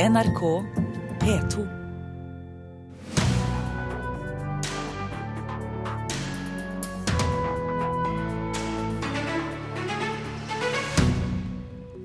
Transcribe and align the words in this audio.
NRK 0.00 0.64
P2. 1.20 1.66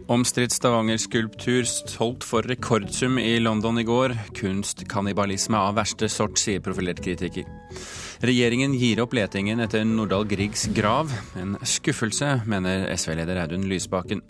Omstridt 0.08 0.52
Stavanger-skulptur 0.52 1.63
solgt 1.63 2.28
for 2.28 2.44
rekordsum 2.44 3.16
i 3.18 3.38
London 3.39 3.80
i 3.80 3.88
går. 3.88 4.18
Kunstkannibalisme 4.36 5.55
av 5.55 5.80
verste 5.80 6.12
sort, 6.12 6.36
sier 6.36 6.59
profilert 6.59 7.00
kritiker. 7.00 7.48
Regjeringen 8.23 8.75
gir 8.79 9.02
opp 9.04 9.13
letingen 9.18 9.59
etter 9.66 9.84
Nordahl 9.88 10.23
Griegs 10.29 10.68
grav. 10.75 11.11
En 11.39 11.57
skuffelse, 11.68 12.30
mener 12.48 12.88
SV-leder 12.95 13.41
Audun 13.43 13.68
Lysbakken. 13.68 14.23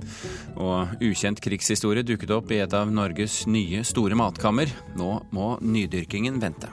Og 0.58 0.98
ukjent 1.06 1.42
krigshistorie 1.44 2.06
dukket 2.06 2.34
opp 2.34 2.50
i 2.56 2.64
et 2.64 2.74
av 2.74 2.90
Norges 2.90 3.44
nye 3.52 3.84
store 3.86 4.18
matkammer. 4.18 4.72
Nå 4.98 5.12
må 5.36 5.54
nydyrkingen 5.62 6.42
vente. 6.42 6.72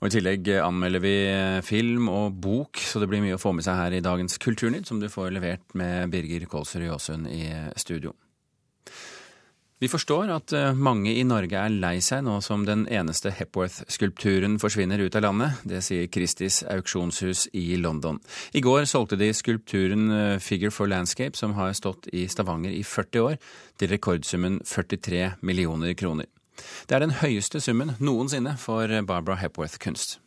Og 0.00 0.08
I 0.08 0.14
tillegg 0.14 0.46
anmelder 0.60 1.02
vi 1.04 1.16
film 1.64 2.08
og 2.08 2.36
bok, 2.40 2.80
så 2.80 3.02
det 3.02 3.08
blir 3.10 3.20
mye 3.24 3.36
å 3.36 3.40
få 3.40 3.52
med 3.52 3.66
seg 3.66 3.76
her 3.76 3.96
i 3.96 4.04
dagens 4.04 4.40
Kulturnytt, 4.40 4.88
som 4.88 5.00
du 5.00 5.10
får 5.12 5.28
levert 5.36 5.76
med 5.76 6.08
Birger 6.12 6.48
Kolsrud 6.48 6.88
Jåsund 6.88 7.28
i 7.28 7.44
studio. 7.76 8.14
Vi 9.80 9.88
forstår 9.88 10.28
at 10.28 10.52
mange 10.76 11.14
i 11.16 11.22
Norge 11.24 11.56
er 11.56 11.72
lei 11.72 12.02
seg 12.04 12.20
nå 12.26 12.34
som 12.44 12.66
den 12.68 12.82
eneste 12.92 13.30
Hepworth-skulpturen 13.32 14.58
forsvinner 14.60 15.00
ut 15.00 15.16
av 15.16 15.24
landet. 15.24 15.62
Det 15.64 15.80
sier 15.86 16.10
Christies 16.12 16.60
auksjonshus 16.68 17.46
i 17.56 17.78
London. 17.80 18.20
I 18.52 18.60
går 18.60 18.84
solgte 18.84 19.16
de 19.16 19.30
skulpturen 19.32 20.36
Figure 20.44 20.74
for 20.74 20.90
Landscape, 20.92 21.32
som 21.32 21.56
har 21.56 21.72
stått 21.72 22.10
i 22.12 22.26
Stavanger 22.28 22.76
i 22.76 22.84
40 22.84 23.24
år, 23.24 23.40
til 23.80 23.94
rekordsummen 23.94 24.60
43 24.68 25.40
millioner 25.40 25.96
kroner. 25.96 26.28
Det 26.84 26.98
er 26.98 27.06
den 27.06 27.16
høyeste 27.22 27.64
summen 27.64 27.96
noensinne 28.04 28.58
for 28.60 28.84
Barbara 29.08 29.40
Hepworth-kunst. 29.40 30.18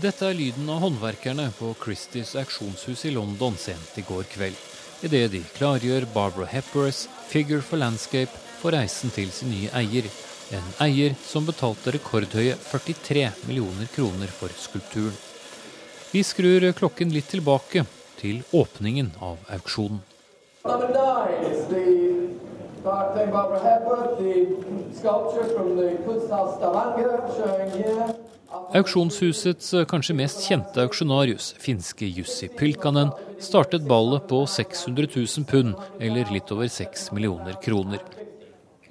Dette 0.00 0.24
er 0.24 0.32
lyden 0.32 0.70
av 0.72 0.78
håndverkerne 0.80 1.50
på 1.58 1.74
Christies 1.82 2.30
auksjonshus 2.40 3.02
i 3.04 3.10
London 3.12 3.58
sent 3.60 3.98
i 4.00 4.04
går 4.06 4.22
kveld. 4.30 4.56
Idet 5.04 5.32
de 5.34 5.42
klargjør 5.58 6.06
Barbara 6.14 6.46
Hepworths 6.48 7.08
Figure 7.28 7.60
for 7.60 7.76
Landscape 7.76 8.32
for 8.62 8.72
reisen 8.72 9.12
til 9.12 9.28
sin 9.34 9.50
nye 9.52 9.68
eier. 9.76 10.08
En 10.56 10.64
eier 10.86 11.12
som 11.26 11.44
betalte 11.44 11.92
rekordhøye 11.92 12.56
43 12.70 13.26
millioner 13.48 13.86
kroner 13.92 14.32
for 14.32 14.48
skulpturen. 14.56 15.12
Vi 16.12 16.22
skrur 16.24 16.72
klokken 16.78 17.12
litt 17.12 17.28
tilbake, 17.34 17.84
til 18.22 18.42
åpningen 18.54 19.10
av 19.20 19.36
auksjonen. 19.50 20.00
Barbara 20.62 21.18
Hepworth, 23.60 24.22
Auksjonshusets 28.52 29.70
kanskje 29.88 30.16
mest 30.16 30.42
kjente 30.44 30.82
auksjonarius, 30.84 31.52
finske 31.60 32.04
Jussi 32.04 32.50
Pylkanen, 32.52 33.12
startet 33.40 33.86
ballet 33.88 34.26
på 34.28 34.42
600 34.46 35.08
000 35.14 35.46
pund, 35.48 35.74
eller 36.00 36.28
litt 36.32 36.52
over 36.52 36.68
6 36.68 37.10
millioner 37.16 37.56
kroner. 37.64 38.02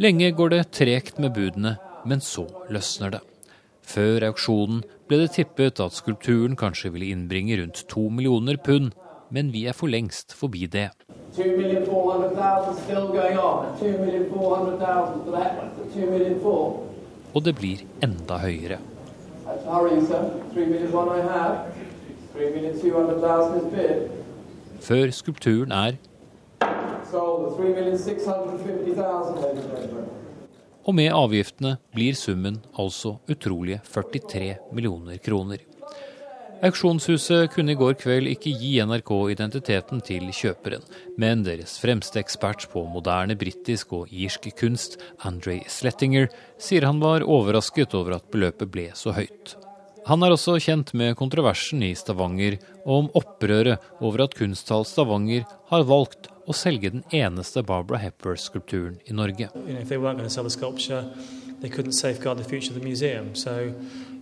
Lenge 0.01 0.31
går 0.33 0.53
det 0.55 0.61
tregt 0.73 1.19
med 1.21 1.35
budene, 1.35 1.75
men 2.09 2.23
så 2.25 2.47
løsner 2.73 3.13
det. 3.17 3.21
Før 3.85 4.25
auksjonen 4.31 4.81
ble 5.09 5.19
det 5.23 5.33
tippet 5.37 5.81
at 5.83 5.97
skulpturen 5.97 6.57
kanskje 6.57 6.93
ville 6.93 7.11
innbringe 7.13 7.59
rundt 7.61 7.83
to 7.91 8.07
millioner 8.09 8.57
pund, 8.57 8.95
men 9.29 9.51
vi 9.53 9.67
er 9.69 9.77
for 9.77 9.91
lengst 9.93 10.33
forbi 10.37 10.65
det. 10.71 10.89
2,400,000 11.37 12.79
still 12.81 13.11
going 13.13 13.37
on. 13.37 13.69
2,400,000 13.79 15.21
for 15.25 15.37
that 15.37 15.59
one. 15.61 15.69
2. 16.41 16.55
Og 17.33 17.45
det 17.45 17.53
blir 17.55 17.85
enda 18.03 18.41
høyere. 18.41 18.81
That's 19.51 19.65
hurry, 19.65 19.99
sir. 20.07 20.31
Three 20.53 20.65
minutes 20.65 20.93
one 20.93 21.09
I 21.09 21.21
have. 21.21 21.75
Three 22.33 22.51
minutes 22.55 22.81
two 22.81 22.93
hundred 22.95 23.19
thousand 23.19 23.57
is 23.59 23.65
bid. 23.73 24.09
Før 24.79 25.11
skulpturen 25.11 25.71
er 25.71 25.97
Sold 27.11 27.57
the 27.59 27.73
3 27.73 27.97
650,000, 27.97 29.41
ladies 29.41 29.65
and 29.65 29.77
gentlemen. 29.77 30.05
Og 30.87 30.95
med 30.95 31.11
avgiftene 31.11 31.75
blir 31.93 32.15
summen 32.15 32.61
altså 32.79 33.17
utrolige 33.29 33.81
43 33.83 34.55
millioner 34.71 35.17
kroner. 35.17 35.57
Auksjonshuset 36.61 37.49
kunne 37.55 37.73
i 37.73 37.77
går 37.77 37.95
kveld 37.97 38.29
ikke 38.29 38.51
gi 38.53 38.75
NRK 38.85 39.09
identiteten 39.33 40.01
til 40.05 40.27
kjøperen, 40.29 40.83
men 41.17 41.41
deres 41.41 41.79
fremste 41.81 42.21
ekspert 42.21 42.67
på 42.69 42.83
moderne 42.85 43.33
britisk 43.33 43.95
og 43.97 44.11
irsk 44.13 44.45
kunst, 44.59 44.99
Andre 45.25 45.63
Slettinger, 45.65 46.29
sier 46.61 46.85
han 46.85 47.01
var 47.01 47.25
overrasket 47.25 47.95
over 47.97 48.19
at 48.19 48.29
beløpet 48.29 48.69
ble 48.69 48.91
så 48.93 49.15
høyt. 49.17 49.55
Han 50.05 50.21
er 50.21 50.33
også 50.33 50.59
kjent 50.61 50.93
med 50.97 51.17
kontroversen 51.17 51.81
i 51.85 51.95
Stavanger 51.97 52.59
og 52.83 52.93
om 52.99 53.09
opprøret 53.17 53.81
over 54.01 54.25
at 54.27 54.37
Kunsthall 54.37 54.85
Stavanger 54.85 55.49
har 55.73 55.89
valgt 55.89 56.29
å 56.45 56.53
selge 56.57 56.93
den 56.93 57.03
eneste 57.09 57.65
Barbara 57.65 58.01
Hepworth-skulpturen 58.01 59.01
i 59.09 59.17
Norge. 59.17 59.49
You 59.65 59.73
know, 59.73 59.81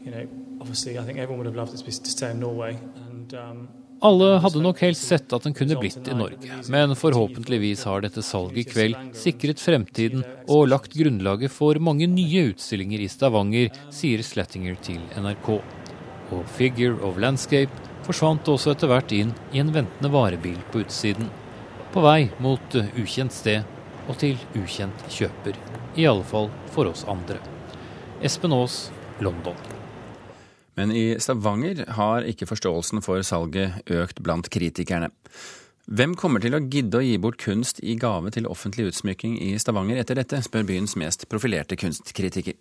you 0.03 0.11
know, 0.11 0.27
obviously, 0.61 0.97
I 0.97 1.03
think 1.03 1.19
everyone 1.19 1.39
would 1.39 1.47
have 1.47 1.55
loved 1.55 1.73
it 1.73 1.83
to, 1.85 2.09
stay 2.09 2.31
in 2.31 2.39
Norway. 2.39 2.77
And, 2.95 3.33
um, 3.33 3.67
Alle 4.01 4.39
hadde 4.39 4.61
nok 4.63 4.79
helst 4.79 5.03
sett 5.07 5.33
at 5.35 5.43
den 5.43 5.53
kunne 5.53 5.75
blitt 5.75 6.07
i 6.07 6.13
Norge, 6.15 6.59
men 6.71 6.93
forhåpentligvis 6.95 7.83
har 7.83 8.05
dette 8.05 8.23
salget 8.23 8.61
i 8.61 8.63
kveld 8.63 9.09
sikret 9.19 9.59
fremtiden 9.59 10.23
og 10.47 10.69
lagt 10.71 10.95
grunnlaget 10.95 11.51
for 11.51 11.75
mange 11.83 12.07
nye 12.07 12.45
utstillinger 12.53 13.03
i 13.03 13.09
Stavanger, 13.11 13.75
sier 13.91 14.23
Slettinger 14.23 14.79
til 14.87 15.01
NRK. 15.19 15.49
Og 16.31 16.45
Figure 16.55 16.95
of 17.03 17.19
Landscape 17.19 17.89
forsvant 18.07 18.47
også 18.47 18.71
etter 18.71 18.87
hvert 18.87 19.11
inn 19.11 19.33
i 19.51 19.59
en 19.59 19.73
ventende 19.75 20.13
varebil 20.13 20.61
på 20.71 20.85
utsiden. 20.85 21.27
På 21.91 22.05
vei 22.05 22.29
mot 22.39 22.79
ukjent 22.95 23.35
sted 23.35 23.67
og 24.07 24.15
til 24.21 24.39
ukjent 24.55 25.03
kjøper. 25.11 25.59
I 25.99 26.07
alle 26.07 26.23
fall 26.23 26.47
for 26.71 26.87
oss 26.87 27.03
andre. 27.09 27.41
Espen 28.23 28.55
Aas, 28.55 28.85
London. 29.19 29.59
Men 30.79 30.93
i 30.95 31.17
Stavanger 31.19 31.81
har 31.97 32.23
ikke 32.23 32.47
forståelsen 32.47 33.03
for 33.03 33.19
salget 33.27 33.81
økt 33.91 34.21
blant 34.23 34.47
kritikerne. 34.47 35.09
Hvem 35.91 36.13
kommer 36.15 36.39
til 36.39 36.55
å 36.55 36.61
gidde 36.61 37.01
å 37.01 37.03
gi 37.03 37.17
bort 37.19 37.39
kunst 37.41 37.81
i 37.83 37.97
gave 37.99 38.31
til 38.31 38.47
offentlig 38.47 38.85
utsmykking 38.93 39.35
i 39.43 39.49
Stavanger 39.59 39.99
etter 39.99 40.21
dette, 40.21 40.39
spør 40.45 40.67
byens 40.69 40.95
mest 41.01 41.27
profilerte 41.27 41.75
kunstkritiker. 41.81 42.55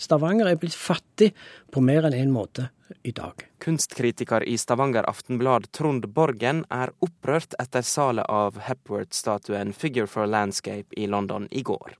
Stavanger 0.00 0.52
er 0.52 0.60
blitt 0.60 0.76
fattig 0.78 1.32
på 1.74 1.82
mer 1.82 2.06
enn 2.06 2.14
én 2.14 2.28
en 2.28 2.36
måte 2.36 2.68
i 3.02 3.10
dag. 3.16 3.42
Kunstkritiker 3.60 4.46
i 4.46 4.54
Stavanger 4.60 5.08
Aftenblad 5.10 5.66
Trond 5.74 6.06
Borgen 6.14 6.62
er 6.70 6.94
opprørt 7.02 7.58
etter 7.58 7.82
salet 7.82 8.30
av 8.30 8.62
Hepworth-statuen 8.68 9.74
Figure 9.74 10.08
for 10.08 10.30
Landscape 10.30 10.94
i 10.96 11.10
London 11.10 11.50
i 11.50 11.64
går. 11.66 11.98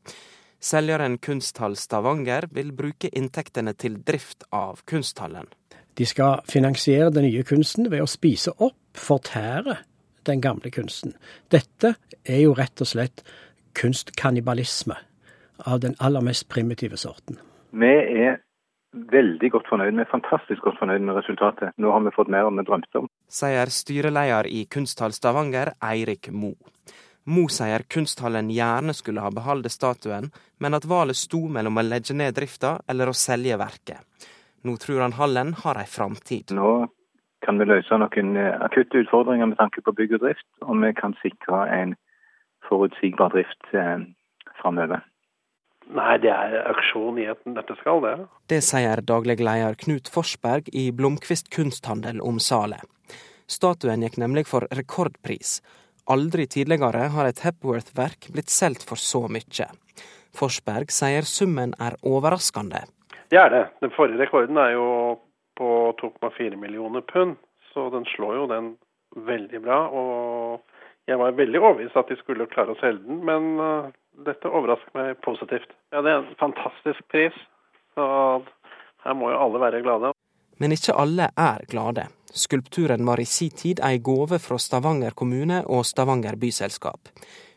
Selgeren 0.60 1.18
Kunsthall 1.18 1.76
Stavanger 1.76 2.44
vil 2.52 2.72
bruke 2.76 3.08
inntektene 3.16 3.72
til 3.72 3.96
drift 4.04 4.44
av 4.52 4.82
kunsthallen. 4.84 5.48
De 5.96 6.04
skal 6.06 6.42
finansiere 6.48 7.08
den 7.14 7.24
nye 7.24 7.44
kunsten 7.48 7.88
ved 7.90 8.04
å 8.04 8.08
spise 8.08 8.52
opp, 8.60 8.76
fortære, 8.96 9.78
den 10.28 10.42
gamle 10.44 10.70
kunsten. 10.70 11.14
Dette 11.48 11.94
er 12.28 12.42
jo 12.44 12.52
rett 12.58 12.80
og 12.84 12.90
slett 12.92 13.24
kunstkannibalisme 13.78 14.98
av 15.64 15.80
den 15.80 15.96
aller 15.98 16.24
mest 16.24 16.48
primitive 16.52 17.00
sorten. 17.00 17.40
Vi 17.72 17.88
er 17.88 18.40
veldig 18.92 19.50
godt 19.54 19.68
fornøyd. 19.70 19.96
Er 19.96 20.12
fantastisk 20.12 20.64
godt 20.66 20.80
fornøyd 20.80 21.04
med 21.06 21.16
resultatet. 21.16 21.72
Nå 21.80 21.92
har 21.94 22.04
vi 22.04 22.12
fått 22.16 22.32
mer 22.32 22.48
enn 22.48 22.60
vi 22.60 22.66
drømte 22.68 23.04
om. 23.04 23.08
Sier 23.30 23.72
styreleder 23.72 24.48
i 24.50 24.66
Kunsthall 24.68 25.14
Stavanger, 25.16 25.72
Eirik 25.80 26.28
Mo. 26.34 26.52
Mo 27.30 27.46
sier 27.52 27.84
kunsthallen 27.94 28.50
gjerne 28.50 28.94
skulle 28.96 29.22
ha 29.22 29.30
beholdt 29.30 29.70
statuen, 29.70 30.30
men 30.58 30.74
at 30.74 30.86
valget 30.90 31.20
sto 31.20 31.44
mellom 31.48 31.78
å 31.78 31.84
legge 31.86 32.16
ned 32.16 32.34
drifta 32.34 32.80
eller 32.90 33.10
å 33.10 33.16
selge 33.16 33.58
verket. 33.60 34.02
Nå 34.66 34.74
tror 34.82 35.04
han 35.04 35.14
hallen 35.16 35.54
har 35.62 35.78
ei 35.80 35.86
framtid. 35.88 36.50
Nå 36.56 36.88
kan 37.46 37.60
vi 37.60 37.68
løse 37.70 37.96
noen 37.96 38.34
akutte 38.36 39.04
utfordringer 39.04 39.52
med 39.52 39.60
tanke 39.60 39.82
på 39.84 39.94
bygg 39.96 40.18
og 40.18 40.24
drift, 40.26 40.48
og 40.66 40.82
vi 40.82 40.90
kan 40.98 41.14
sikre 41.22 41.62
en 41.72 41.94
forutsigbar 42.68 43.32
drift 43.32 43.72
eh, 43.72 44.02
framover. 44.60 45.06
Nei, 45.90 46.18
det 46.22 46.30
er 46.30 46.58
auksjon 46.70 47.18
i 47.18 47.26
et 47.30 47.40
nøtteskall, 47.48 48.02
det. 48.04 48.14
Det 48.52 48.60
sier 48.62 49.02
daglig 49.02 49.40
leder 49.40 49.78
Knut 49.80 50.10
Forsberg 50.12 50.68
i 50.76 50.90
Blomkvist 50.94 51.50
kunsthandel 51.54 52.20
om 52.22 52.38
salet. 52.42 52.84
Statuen 53.50 54.04
gikk 54.04 54.20
nemlig 54.22 54.46
for 54.46 54.68
rekordpris. 54.70 55.58
Aldri 56.10 56.46
tidligere 56.50 57.06
har 57.14 57.28
et 57.28 57.42
Hepworth-verk 57.44 58.32
blitt 58.34 58.50
solgt 58.50 58.82
for 58.88 58.98
så 58.98 59.26
mye. 59.30 59.68
Forsberg 60.34 60.90
sier 60.94 61.26
summen 61.26 61.74
er 61.78 61.96
overraskende. 62.06 62.82
Det 63.30 63.38
er 63.38 63.50
det. 63.52 63.64
Den 63.84 63.92
forrige 63.94 64.18
rekorden 64.18 64.58
er 64.58 64.74
jo 64.74 64.86
på 65.58 65.70
2,4 66.00 66.56
millioner 66.58 67.04
pund, 67.12 67.36
så 67.72 67.90
den 67.94 68.06
slår 68.16 68.40
jo 68.40 68.46
den 68.50 68.72
veldig 69.30 69.62
bra. 69.62 69.80
Og 69.86 71.10
jeg 71.10 71.18
var 71.18 71.38
veldig 71.38 71.60
overbevist 71.62 71.98
at 71.98 72.10
de 72.10 72.18
skulle 72.18 72.48
klare 72.50 72.74
å 72.74 72.80
selge 72.82 73.06
den, 73.06 73.22
men 73.26 73.60
uh, 73.62 73.90
dette 74.26 74.50
overrasker 74.50 74.94
meg 74.98 75.20
positivt. 75.26 75.70
Ja, 75.94 76.02
Det 76.02 76.10
er 76.10 76.22
en 76.22 76.34
fantastisk 76.42 77.06
pris, 77.12 77.36
så 77.94 78.06
her 79.04 79.16
må 79.18 79.30
jo 79.30 79.42
alle 79.44 79.62
være 79.62 79.82
glade. 79.86 80.12
Men 80.60 80.74
ikke 80.74 80.96
alle 80.98 81.30
er 81.38 81.62
glade. 81.70 82.10
Skulpturen 82.32 83.04
var 83.06 83.20
i 83.20 83.26
si 83.26 83.50
tid 83.50 83.80
ei 83.82 83.98
gåve 83.98 84.38
fra 84.38 84.58
Stavanger 84.58 85.14
kommune 85.18 85.64
og 85.66 85.86
Stavanger 85.86 86.36
byselskap. 86.38 87.08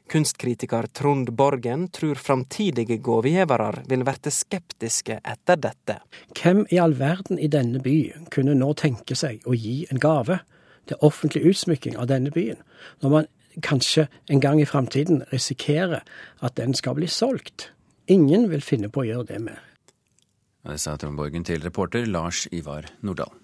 Kunstkritiker 0.10 0.88
Trond 0.88 1.32
Borgen 1.32 1.88
tror 1.88 2.16
framtidige 2.16 2.98
gåvegivere 2.98 3.84
vil 3.90 4.04
verte 4.06 4.32
skeptiske 4.34 5.20
etter 5.24 5.60
dette. 5.62 6.00
Hvem 6.36 6.66
i 6.70 6.80
all 6.82 6.96
verden 7.00 7.40
i 7.40 7.48
denne 7.48 7.80
by 7.84 7.98
kunne 8.34 8.56
nå 8.58 8.74
tenke 8.78 9.16
seg 9.16 9.46
å 9.48 9.56
gi 9.56 9.84
en 9.90 10.02
gave 10.04 10.42
til 10.90 11.00
offentlig 11.02 11.46
utsmykking 11.54 11.96
av 11.98 12.10
denne 12.12 12.34
byen, 12.36 12.60
når 13.02 13.14
man 13.14 13.30
kanskje 13.64 14.08
en 14.30 14.42
gang 14.44 14.60
i 14.62 14.68
framtiden 14.68 15.24
risikerer 15.32 16.04
at 16.42 16.58
den 16.60 16.74
skal 16.74 16.98
bli 17.00 17.08
solgt? 17.08 17.70
Ingen 18.12 18.50
vil 18.52 18.62
finne 18.62 18.92
på 18.92 19.06
å 19.06 19.08
gjøre 19.08 19.30
det 19.32 19.40
mer. 19.46 19.62
Det 20.64 20.80
sa 20.80 20.98
Trond 21.00 21.20
Borgen 21.20 21.48
til 21.48 21.64
reporter 21.64 22.06
Lars 22.08 22.48
Ivar 22.52 22.90
Nordahl. 23.02 23.43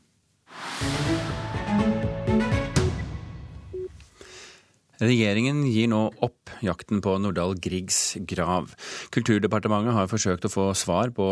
Regjeringen 5.00 5.62
gir 5.72 5.88
nå 5.88 6.00
opp 6.26 6.52
jakten 6.66 7.00
på 7.00 7.14
Nordahl 7.24 7.54
Griegs 7.64 8.18
grav. 8.28 8.74
Kulturdepartementet 9.16 9.96
har 9.96 10.10
forsøkt 10.12 10.50
å 10.50 10.52
få 10.52 10.66
svar 10.76 11.14
på 11.16 11.28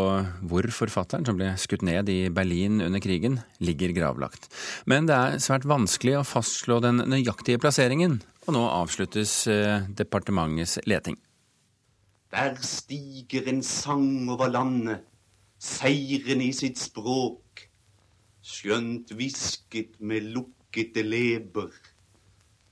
hvor 0.48 0.68
forfatteren, 0.72 1.26
som 1.28 1.36
ble 1.36 1.50
skutt 1.60 1.84
ned 1.84 2.08
i 2.08 2.30
Berlin 2.32 2.80
under 2.80 3.02
krigen, 3.04 3.42
ligger 3.60 3.92
gravlagt. 3.92 4.48
Men 4.88 5.04
det 5.10 5.18
er 5.18 5.36
svært 5.44 5.68
vanskelig 5.68 6.16
å 6.16 6.24
fastslå 6.24 6.80
den 6.80 7.04
nøyaktige 7.12 7.60
plasseringen, 7.60 8.22
og 8.46 8.56
nå 8.56 8.64
avsluttes 8.72 9.42
eh, 9.52 9.84
departementets 10.00 10.78
leting. 10.88 11.20
Der 12.32 12.56
stiger 12.64 13.52
en 13.52 13.60
sang 13.64 14.30
over 14.32 14.48
landet, 14.52 15.04
seieren 15.60 16.40
i 16.40 16.54
sitt 16.56 16.80
språk, 16.80 17.67
skjønt 18.48 19.12
hvisket 19.12 19.98
med 20.00 20.30
lukkede 20.32 21.04
leber 21.04 21.72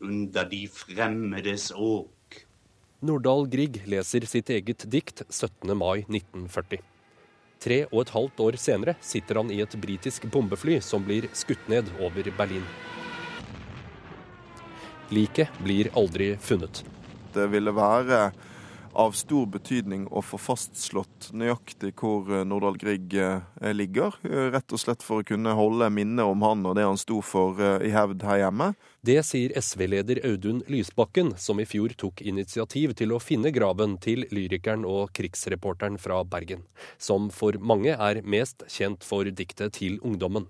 under 0.01 0.49
de 0.49 0.65
fremmedes 0.73 1.71
åk. 1.73 2.41
Nordahl 3.05 3.45
Grieg 3.53 3.83
leser 3.89 4.25
sitt 4.29 4.51
eget 4.53 4.87
dikt 4.91 5.23
17. 5.29 5.77
mai 5.77 6.07
1940. 6.09 6.81
Tre 7.61 7.79
og 7.91 8.03
et 8.03 8.13
halvt 8.13 8.43
år 8.45 8.59
senere 8.61 8.97
sitter 9.05 9.41
han 9.41 9.53
i 9.53 9.61
et 9.65 9.77
britisk 9.81 10.27
bombefly 10.33 10.79
som 10.85 11.05
blir 11.05 11.29
skutt 11.37 11.69
ned 11.73 11.89
over 12.01 12.29
Berlin. 12.37 12.65
Liket 15.13 15.53
blir 15.63 15.93
aldri 15.97 16.35
funnet. 16.43 16.83
Det 17.37 17.47
ville 17.53 17.73
være 17.77 18.31
av 18.97 19.13
stor 19.13 19.47
betydning 19.47 20.07
å 20.09 20.23
få 20.25 20.39
fastslått 20.41 21.29
nøyaktig 21.37 21.93
hvor 22.01 22.31
eh, 22.33 22.45
Nordahl 22.49 22.79
Grieg 22.81 23.15
eh, 23.21 23.73
ligger. 23.77 24.17
Eh, 24.25 24.49
rett 24.55 24.73
og 24.73 24.81
slett 24.81 25.05
for 25.05 25.21
å 25.21 25.27
kunne 25.27 25.53
holde 25.59 25.91
minnet 25.93 26.25
om 26.25 26.45
han 26.47 26.65
og 26.67 26.79
det 26.79 26.87
han 26.87 27.01
sto 27.01 27.21
for 27.25 27.61
i 27.85 27.93
hevd 27.93 28.25
her 28.27 28.47
hjemme. 28.47 28.73
Det 29.07 29.21
sier 29.29 29.55
SV-leder 29.61 30.23
Audun 30.27 30.63
Lysbakken, 30.73 31.35
som 31.39 31.61
i 31.63 31.69
fjor 31.69 31.95
tok 32.01 32.25
initiativ 32.25 32.97
til 32.99 33.15
å 33.15 33.23
finne 33.23 33.53
graven 33.55 33.99
til 34.03 34.25
lyrikeren 34.35 34.87
og 34.89 35.13
krigsreporteren 35.17 36.01
fra 36.01 36.23
Bergen, 36.27 36.65
som 36.99 37.29
for 37.31 37.61
mange 37.61 37.95
er 37.95 38.25
mest 38.25 38.67
kjent 38.73 39.07
for 39.07 39.29
diktet 39.29 39.77
til 39.79 40.01
ungdommen. 40.03 40.49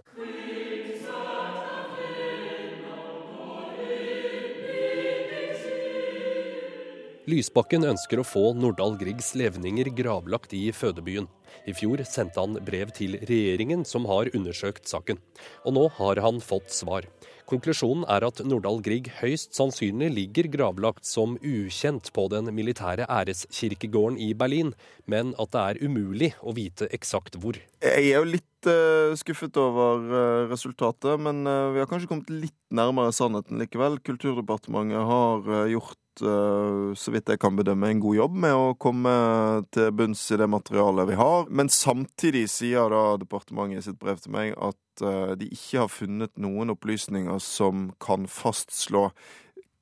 Lysbakken 7.26 7.82
ønsker 7.82 8.20
å 8.22 8.24
få 8.26 8.52
Nordahl 8.54 8.92
Griegs 9.00 9.32
levninger 9.34 9.88
gravlagt 9.98 10.52
i 10.54 10.68
fødebyen. 10.70 11.26
I 11.66 11.72
fjor 11.74 11.98
sendte 12.06 12.38
han 12.38 12.54
brev 12.62 12.92
til 12.94 13.16
regjeringen, 13.18 13.82
som 13.82 14.06
har 14.06 14.30
undersøkt 14.30 14.86
saken. 14.86 15.18
Og 15.66 15.74
nå 15.74 15.88
har 15.96 16.20
han 16.22 16.38
fått 16.38 16.70
svar. 16.70 17.08
Konklusjonen 17.50 18.04
er 18.10 18.28
at 18.28 18.44
Nordahl 18.46 18.78
Grieg 18.82 19.10
høyst 19.18 19.58
sannsynlig 19.58 20.12
ligger 20.14 20.50
gravlagt 20.54 21.06
som 21.06 21.34
ukjent 21.42 22.12
på 22.14 22.28
den 22.30 22.52
militære 22.54 23.10
æreskirkegården 23.10 24.22
i 24.22 24.30
Berlin, 24.38 24.72
men 25.10 25.34
at 25.34 25.50
det 25.54 25.66
er 25.66 25.82
umulig 25.82 26.30
å 26.46 26.54
vite 26.54 26.86
eksakt 26.94 27.40
hvor. 27.42 27.58
Jeg 27.82 28.06
er 28.06 28.20
jo 28.20 28.32
litt 28.36 28.70
uh, 28.70 29.18
skuffet 29.18 29.58
over 29.62 30.08
uh, 30.14 30.46
resultatet, 30.54 31.18
men 31.18 31.42
uh, 31.42 31.74
vi 31.74 31.82
har 31.82 31.90
kanskje 31.90 32.14
kommet 32.14 32.30
litt 32.30 32.58
nærmere 32.70 33.14
sannheten 33.14 33.58
likevel. 33.62 33.98
Kulturdepartementet 34.06 35.06
har 35.10 35.70
gjort 35.74 36.02
Eh, 36.05 36.05
så 36.20 37.12
vidt 37.12 37.28
jeg 37.32 37.40
kan 37.42 37.56
bedømme, 37.58 37.90
en 37.90 38.02
god 38.02 38.16
jobb 38.16 38.36
med 38.46 38.54
å 38.56 38.74
komme 38.80 39.12
til 39.74 39.90
bunns 39.96 40.22
i 40.32 40.38
det 40.40 40.48
materialet 40.50 41.10
vi 41.10 41.18
har. 41.20 41.48
Men 41.50 41.70
samtidig 41.72 42.46
sier 42.52 42.92
da 42.92 43.16
departementet 43.20 43.82
i 43.82 43.86
sitt 43.88 43.98
brev 44.00 44.20
til 44.22 44.34
meg 44.36 44.54
at 44.56 45.04
eh, 45.04 45.34
de 45.40 45.50
ikke 45.52 45.82
har 45.82 45.92
funnet 45.92 46.32
noen 46.40 46.72
opplysninger 46.74 47.40
som 47.42 47.90
kan 48.02 48.28
fastslå 48.30 49.10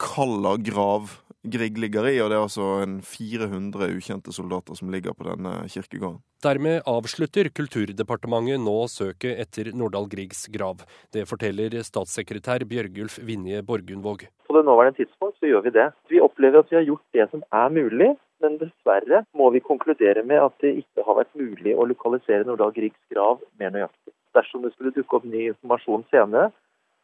hvilken 0.05 0.65
grav 0.65 1.21
Grieg 1.45 1.77
ligger 1.77 2.07
i, 2.09 2.15
og 2.25 2.31
det 2.33 2.39
er 2.39 2.43
altså 2.47 2.67
en 2.81 3.01
400 3.05 3.91
ukjente 3.93 4.33
soldater 4.33 4.79
som 4.79 4.89
ligger 4.89 5.13
på 5.13 5.27
denne 5.27 5.67
kirkegården. 5.69 6.23
Dermed 6.41 6.87
avslutter 6.89 7.51
Kulturdepartementet 7.53 8.63
nå 8.65 8.77
søket 8.89 9.43
etter 9.43 9.69
Nordahl 9.77 10.09
Griegs 10.09 10.47
grav. 10.53 10.81
Det 11.13 11.27
forteller 11.29 11.77
statssekretær 11.85 12.65
Bjørgulf 12.69 13.19
Vinje 13.29 13.61
Borgundvåg. 13.61 14.25
På 14.49 14.57
det 14.57 14.65
nåværende 14.65 14.97
tidspunkt 15.03 15.37
så 15.37 15.53
gjør 15.53 15.67
vi 15.69 15.75
det. 15.77 15.91
Vi 16.09 16.25
opplever 16.25 16.65
at 16.65 16.73
vi 16.73 16.81
har 16.81 16.89
gjort 16.89 17.05
det 17.13 17.29
som 17.35 17.45
er 17.53 17.77
mulig, 17.77 18.11
men 18.41 18.59
dessverre 18.61 19.25
må 19.37 19.53
vi 19.53 19.65
konkludere 19.69 20.25
med 20.25 20.41
at 20.49 20.57
det 20.65 20.79
ikke 20.81 21.05
har 21.05 21.21
vært 21.21 21.37
mulig 21.37 21.77
å 21.77 21.85
lokalisere 21.93 22.49
Nordahl 22.49 22.73
Griegs 22.73 23.01
grav 23.13 23.45
mer 23.61 23.77
nøyaktig. 23.77 24.17
Dersom 24.33 24.65
det 24.65 24.73
skulle 24.73 24.97
dukke 24.97 25.21
opp 25.21 25.29
ny 25.29 25.51
informasjon 25.53 26.09
senere, 26.09 26.49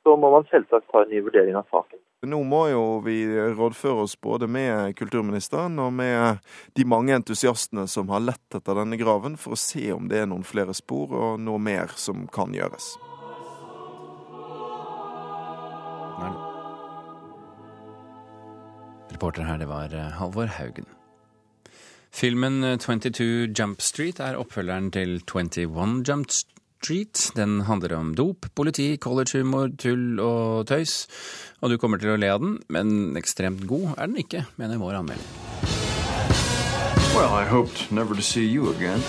så 0.03 0.17
må 0.17 0.31
man 0.33 0.47
selvsagt 0.51 0.89
ta 0.91 1.05
en 1.05 1.13
ny 1.13 1.21
vurdering 1.25 1.57
av 1.59 1.69
saken. 1.73 1.99
Nå 2.29 2.43
må 2.45 2.67
jo 2.69 2.83
vi 3.05 3.23
rådføre 3.57 4.05
oss 4.05 4.17
både 4.21 4.45
med 4.45 4.97
kulturministeren 4.99 5.79
og 5.81 5.93
med 5.97 6.43
de 6.77 6.85
mange 6.85 7.15
entusiastene 7.17 7.87
som 7.89 8.13
har 8.13 8.21
lett 8.25 8.57
etter 8.57 8.77
denne 8.77 8.99
graven, 9.01 9.39
for 9.41 9.57
å 9.57 9.61
se 9.61 9.87
om 9.95 10.09
det 10.11 10.21
er 10.21 10.29
noen 10.29 10.45
flere 10.45 10.77
spor 10.77 11.15
og 11.17 11.41
noe 11.41 11.61
mer 11.61 11.97
som 11.97 12.27
kan 12.33 12.53
gjøres. 12.57 12.93
Reporter 19.11 19.45
her, 19.49 19.59
det 19.59 19.69
var 19.69 19.93
eh, 19.97 20.13
Halvor 20.21 20.53
Haugen. 20.61 20.87
Filmen 22.13 22.63
22 22.79 23.25
eh, 23.25 23.51
Jump 23.57 23.81
Street 23.85 24.21
er 24.21 24.39
oppfølgeren 24.39 24.93
til 24.95 25.19
21 25.25 26.05
Jump 26.09 26.31
Street 26.31 26.60
Street. 26.81 27.31
Den 27.37 27.61
handler 27.69 27.93
om 27.99 28.15
dop, 28.17 28.49
politi, 28.57 28.97
collegehumor, 28.97 29.75
tull 29.77 30.17
og 30.25 30.67
tøys. 30.71 31.05
Og 31.61 31.71
du 31.71 31.77
kommer 31.77 32.01
til 32.01 32.15
å 32.15 32.19
le 32.21 32.33
av 32.33 32.41
den, 32.41 32.57
men 32.73 33.19
ekstremt 33.21 33.67
god 33.69 33.93
er 33.99 34.09
den 34.09 34.23
ikke, 34.25 34.47
mener 34.57 34.81
vår 34.81 35.03
anmelder. 35.03 35.29
Well, 37.13 37.35
I 37.35 37.45
hoped 37.45 37.91
never 37.93 38.15
to 38.15 38.23
see 38.23 38.47
you 38.47 38.71
again. 38.73 39.05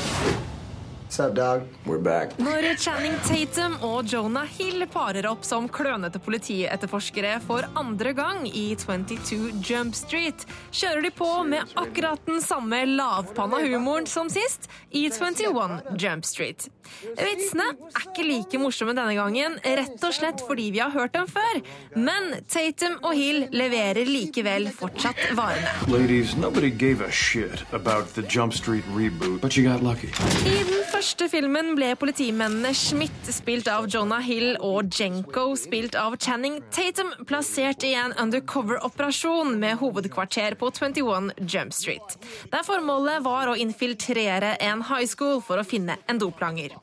Når 1.11 2.67
Channing 2.79 3.17
Tatum 3.27 3.73
og 3.83 4.07
Jonah 4.07 4.47
Hill 4.47 4.85
parer 4.91 5.27
opp 5.27 5.43
som 5.43 5.67
klønete 5.67 6.21
politietterforskere 6.23 7.33
for 7.43 7.67
andre 7.75 8.13
gang 8.15 8.45
i 8.47 8.71
22 8.79 9.51
Jump 9.67 9.97
Street, 9.97 10.45
kjører 10.71 11.03
de 11.03 11.11
på 11.11 11.29
med 11.43 11.75
akkurat 11.75 12.23
den 12.29 12.39
samme 12.43 12.83
lavpanna 12.87 13.59
humoren 13.65 14.07
som 14.07 14.31
sist 14.31 14.69
i 14.91 15.09
21 15.11 15.99
Jump 15.99 16.25
Street. 16.25 16.69
Vitsene 17.19 17.67
er 17.71 18.07
ikke 18.07 18.25
like 18.25 18.59
morsomme 18.61 18.95
denne 18.95 19.15
gangen, 19.15 19.59
rett 19.63 20.07
og 20.07 20.15
slett 20.15 20.43
fordi 20.47 20.69
vi 20.75 20.81
har 20.83 20.95
hørt 20.95 21.15
dem 21.15 21.27
før. 21.27 21.61
Men 21.95 22.37
Tatum 22.51 22.97
og 23.01 23.15
Hill 23.19 23.49
leverer 23.51 24.07
likevel 24.07 24.71
fortsatt 24.75 25.19
varene. 25.35 25.75
Ladies, 25.91 26.35
gave 26.77 27.01
a 27.01 27.11
shit 27.11 27.63
about 27.73 28.07
the 28.15 28.21
Jump 28.23 28.53
Street 28.53 28.83
reboot, 28.95 29.41
but 29.41 29.57
you 29.57 29.63
got 29.63 29.83
lucky. 29.83 30.07
I 30.45 30.63
den 30.63 30.83
første 31.01 31.25
filmen 31.31 31.71
ble 31.73 31.87
politimennene 31.97 32.75
Schmidt, 32.77 33.29
spilt 33.33 33.65
av 33.71 33.87
Jonah 33.89 34.21
Hill, 34.21 34.51
og 34.61 34.91
Jenko, 34.93 35.55
spilt 35.57 35.95
av 35.97 36.13
Channing 36.21 36.59
Tatum, 36.69 37.09
plassert 37.25 37.81
i 37.87 37.95
en 37.97 38.13
undercover-operasjon 38.21 39.55
med 39.63 39.79
hovedkvarter 39.81 40.59
på 40.61 40.69
21 40.77 41.33
Jump 41.41 41.73
Street. 41.73 42.19
Der 42.53 42.67
formålet 42.67 43.25
var 43.25 43.49
å 43.49 43.57
infiltrere 43.57 44.53
en 44.61 44.85
high 44.91 45.09
school 45.09 45.41
for 45.41 45.57
å 45.57 45.65
finne 45.65 45.97
en 46.05 46.21
doplanger. 46.21 46.77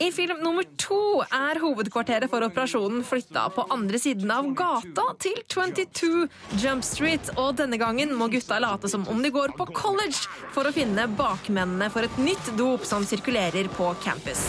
I 0.00 0.10
film 0.10 0.40
nummer 0.42 0.64
to 0.76 1.22
er 1.22 1.60
hovedkvarteret 1.62 2.26
for 2.30 2.42
operasjonen 2.42 3.04
flytta 3.06 3.44
på 3.54 3.66
andre 3.70 4.00
siden 4.02 4.30
av 4.34 4.48
gata 4.58 5.04
til 5.22 5.36
22 5.54 6.26
Jump 6.62 6.82
Street, 6.86 7.30
og 7.38 7.54
denne 7.60 7.78
gangen 7.78 8.14
må 8.18 8.26
gutta 8.32 8.58
late 8.62 8.90
som 8.90 9.06
om 9.10 9.22
de 9.22 9.30
går 9.34 9.54
på 9.58 9.68
college 9.70 10.26
for 10.56 10.66
å 10.66 10.74
finne 10.74 11.06
bakmennene 11.14 11.90
for 11.94 12.06
et 12.08 12.18
nytt 12.18 12.50
dop 12.58 12.82
som 12.88 13.06
sirkulerer 13.06 13.70
på 13.78 13.92
campus. 14.02 14.48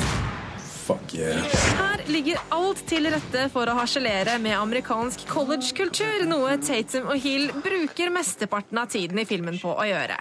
Fuck 0.86 1.14
yeah. 1.18 1.42
Her 1.80 2.04
ligger 2.06 2.38
alt 2.54 2.84
til 2.86 3.08
rette 3.10 3.48
for 3.50 3.66
å 3.66 3.74
harselere 3.80 4.36
med 4.42 4.54
amerikansk 4.54 5.24
collegekultur, 5.26 6.28
noe 6.30 6.60
Tatum 6.62 7.08
og 7.10 7.18
Hill 7.24 7.48
bruker 7.66 8.14
mesteparten 8.14 8.78
av 8.78 8.92
tiden 8.94 9.18
i 9.18 9.26
filmen 9.26 9.58
på 9.58 9.74
å 9.74 9.88
gjøre. 9.90 10.20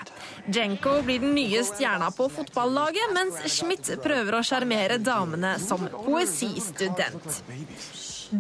Jenko 0.57 0.97
blir 1.05 1.21
den 1.21 1.37
nye 1.37 1.61
stjerna 1.69 2.09
på 2.17 2.31
fotballaget, 2.33 3.13
mens 3.13 3.45
Schmidt 3.53 3.93
prøver 4.05 4.39
å 4.39 4.45
sjarmere 4.47 4.97
damene 5.05 5.59
som 5.61 5.85
poesistudent. 6.07 7.29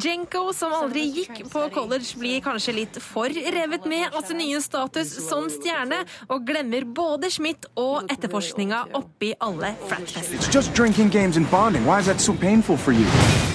Jenko, 0.00 0.52
som 0.52 0.72
aldri 0.74 1.04
gikk 1.20 1.44
på 1.52 1.60
college, 1.74 2.16
blir 2.18 2.40
kanskje 2.42 2.74
litt 2.74 2.96
for 3.02 3.30
revet 3.30 3.86
med 3.90 4.14
av 4.14 4.24
sin 4.26 4.40
nye 4.40 4.60
status 4.62 5.12
som 5.28 5.46
stjerne, 5.52 6.00
og 6.28 6.46
glemmer 6.48 6.86
både 6.88 7.30
Schmidt 7.30 7.68
og 7.78 8.10
etterforskninga 8.10 8.84
oppi 8.98 9.34
alle 9.44 9.74
so 12.18 12.32
you? 12.92 13.06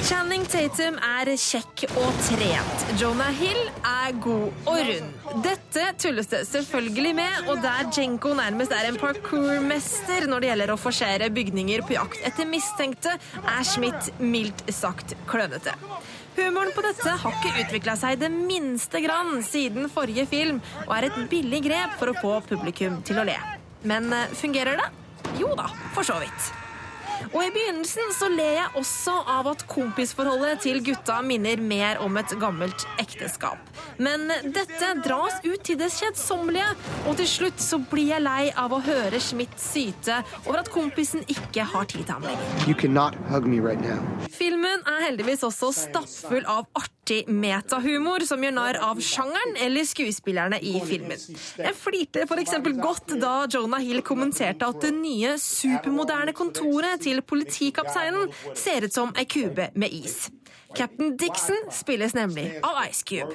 Channing 0.04 0.46
Tatum 0.48 0.96
er 1.04 1.30
kjekk 1.36 1.84
og 2.00 2.22
trent. 2.24 2.86
Jonah 3.02 3.34
Hill 3.36 3.60
er 3.84 4.16
god 4.24 4.70
og 4.70 4.80
rund. 4.90 5.44
Dette 5.44 5.86
tulles 6.00 6.30
det 6.32 6.46
selvfølgelig 6.48 7.16
med, 7.20 7.50
og 7.50 7.62
der 7.64 7.90
Jenko 7.98 8.34
nærmest 8.38 8.74
er 8.76 8.88
en 8.90 9.00
parkourmester 9.02 10.30
når 10.30 10.40
det 10.40 10.52
gjelder 10.54 10.74
å 10.74 10.80
forsere 10.80 11.32
bygninger 11.36 11.84
på 11.86 11.98
jakt 11.98 12.24
etter 12.30 12.48
mistenkte, 12.50 13.18
er 13.44 13.68
Schmidt 13.68 14.14
mildt 14.22 14.64
sagt 14.74 15.18
klønete. 15.30 15.76
Humoren 16.38 16.72
på 16.76 16.84
dette 16.86 17.16
har 17.24 17.36
ikke 17.40 17.66
utvikla 17.66 17.96
seg 18.00 18.20
det 18.22 18.30
minste 18.34 19.02
grann 19.04 19.42
siden 19.46 19.90
forrige 19.92 20.28
film, 20.30 20.62
og 20.88 20.96
er 20.98 21.10
et 21.10 21.20
billig 21.32 21.64
grep 21.66 21.98
for 22.00 22.12
å 22.12 22.18
få 22.20 22.38
publikum 22.50 23.02
til 23.08 23.22
å 23.22 23.28
le. 23.28 23.38
Men 23.90 24.12
eh, 24.14 24.32
fungerer 24.38 24.80
det? 24.80 24.90
Jo 25.40 25.54
da, 25.58 25.70
for 25.96 26.08
så 26.08 26.20
vidt. 26.22 26.50
Og 27.34 27.40
i 27.44 27.52
begynnelsen 27.54 28.14
så 28.16 28.30
ler 28.32 28.54
jeg 28.58 28.74
også 28.80 29.16
av 29.38 29.50
at 29.52 29.66
kompisforholdet 29.70 30.64
til 30.66 30.82
gutta 30.86 31.20
minner 31.26 31.62
mer 31.62 32.02
om 32.04 32.18
et 32.22 32.34
gammelt 32.42 32.86
ekteskap. 33.02 33.60
Men 34.02 34.28
dette 34.56 34.94
dras 35.04 35.40
ut 35.46 35.62
til 35.66 35.80
det 35.80 35.92
kjedsommelige, 35.94 36.70
og 37.06 37.18
til 37.20 37.30
slutt 37.30 37.64
så 37.64 37.82
blir 37.92 38.14
jeg 38.14 38.26
lei 38.26 38.50
av 38.58 38.74
å 38.76 38.82
høre 38.84 39.20
Schmidt 39.24 39.58
syte 39.62 40.22
over 40.46 40.62
at 40.64 40.72
kompisen 40.74 41.26
ikke 41.28 41.66
har 41.74 41.90
tid 41.92 42.06
til 42.06 42.16
ham 42.16 42.28
lenger. 42.28 42.46
Right. 43.60 44.30
Filmen 44.34 44.86
er 44.88 45.04
heldigvis 45.08 45.44
også 45.48 45.72
stappfull 45.76 46.46
av 46.50 46.70
artig 47.10 47.28
metahumor 47.34 48.24
som 48.26 48.44
gjør 48.44 48.54
narr 48.54 48.78
av 48.86 49.00
sjangeren 49.02 49.58
eller 49.58 49.86
skuespillerne 49.88 50.60
i 50.62 50.80
filmen. 50.86 51.18
Jeg 51.58 51.76
flirte 51.78 52.26
f.eks. 52.26 52.54
godt 52.78 53.16
da 53.20 53.48
Jonah 53.50 53.82
Hill 53.82 54.02
kommenterte 54.02 54.68
at 54.70 54.82
det 54.82 54.94
nye 54.94 55.38
supermoderne 55.42 56.34
kontoret 56.34 57.02
til 57.02 57.22
politikapteinen 57.22 58.30
ser 58.54 58.86
ut 58.86 58.94
som 58.94 59.14
ei 59.18 59.26
kube 59.26 59.72
med 59.76 59.90
is. 59.94 60.30
Captain 60.76 61.18
Dixon 61.18 61.72
spilles 61.72 62.14
nemlig 62.14 62.60
av 62.64 62.78
Ice 62.90 63.04
Cube. 63.04 63.34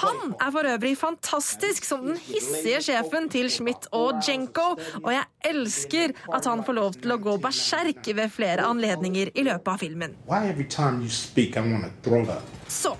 Han 0.00 0.34
er 0.38 0.52
for 0.54 0.68
øvrig 0.72 0.92
fantastisk 0.98 1.84
som 1.88 2.06
den 2.06 2.18
hissige 2.22 2.80
sjefen 2.86 3.28
til 3.32 3.50
Schmidt 3.50 3.88
og 3.96 4.22
Jenko, 4.26 4.76
og 5.02 5.10
jeg 5.14 5.26
elsker 5.50 6.14
at 6.30 6.46
han 6.46 6.64
får 6.66 6.78
lov 6.78 6.98
til 7.00 7.14
å 7.16 7.20
gå 7.22 7.36
berserk 7.42 8.12
ved 8.14 8.30
flere 8.30 8.66
anledninger 8.70 9.32
i 9.34 9.46
løpet 9.50 9.72
av 9.74 9.82
filmen. 9.82 10.14
Så 12.70 12.94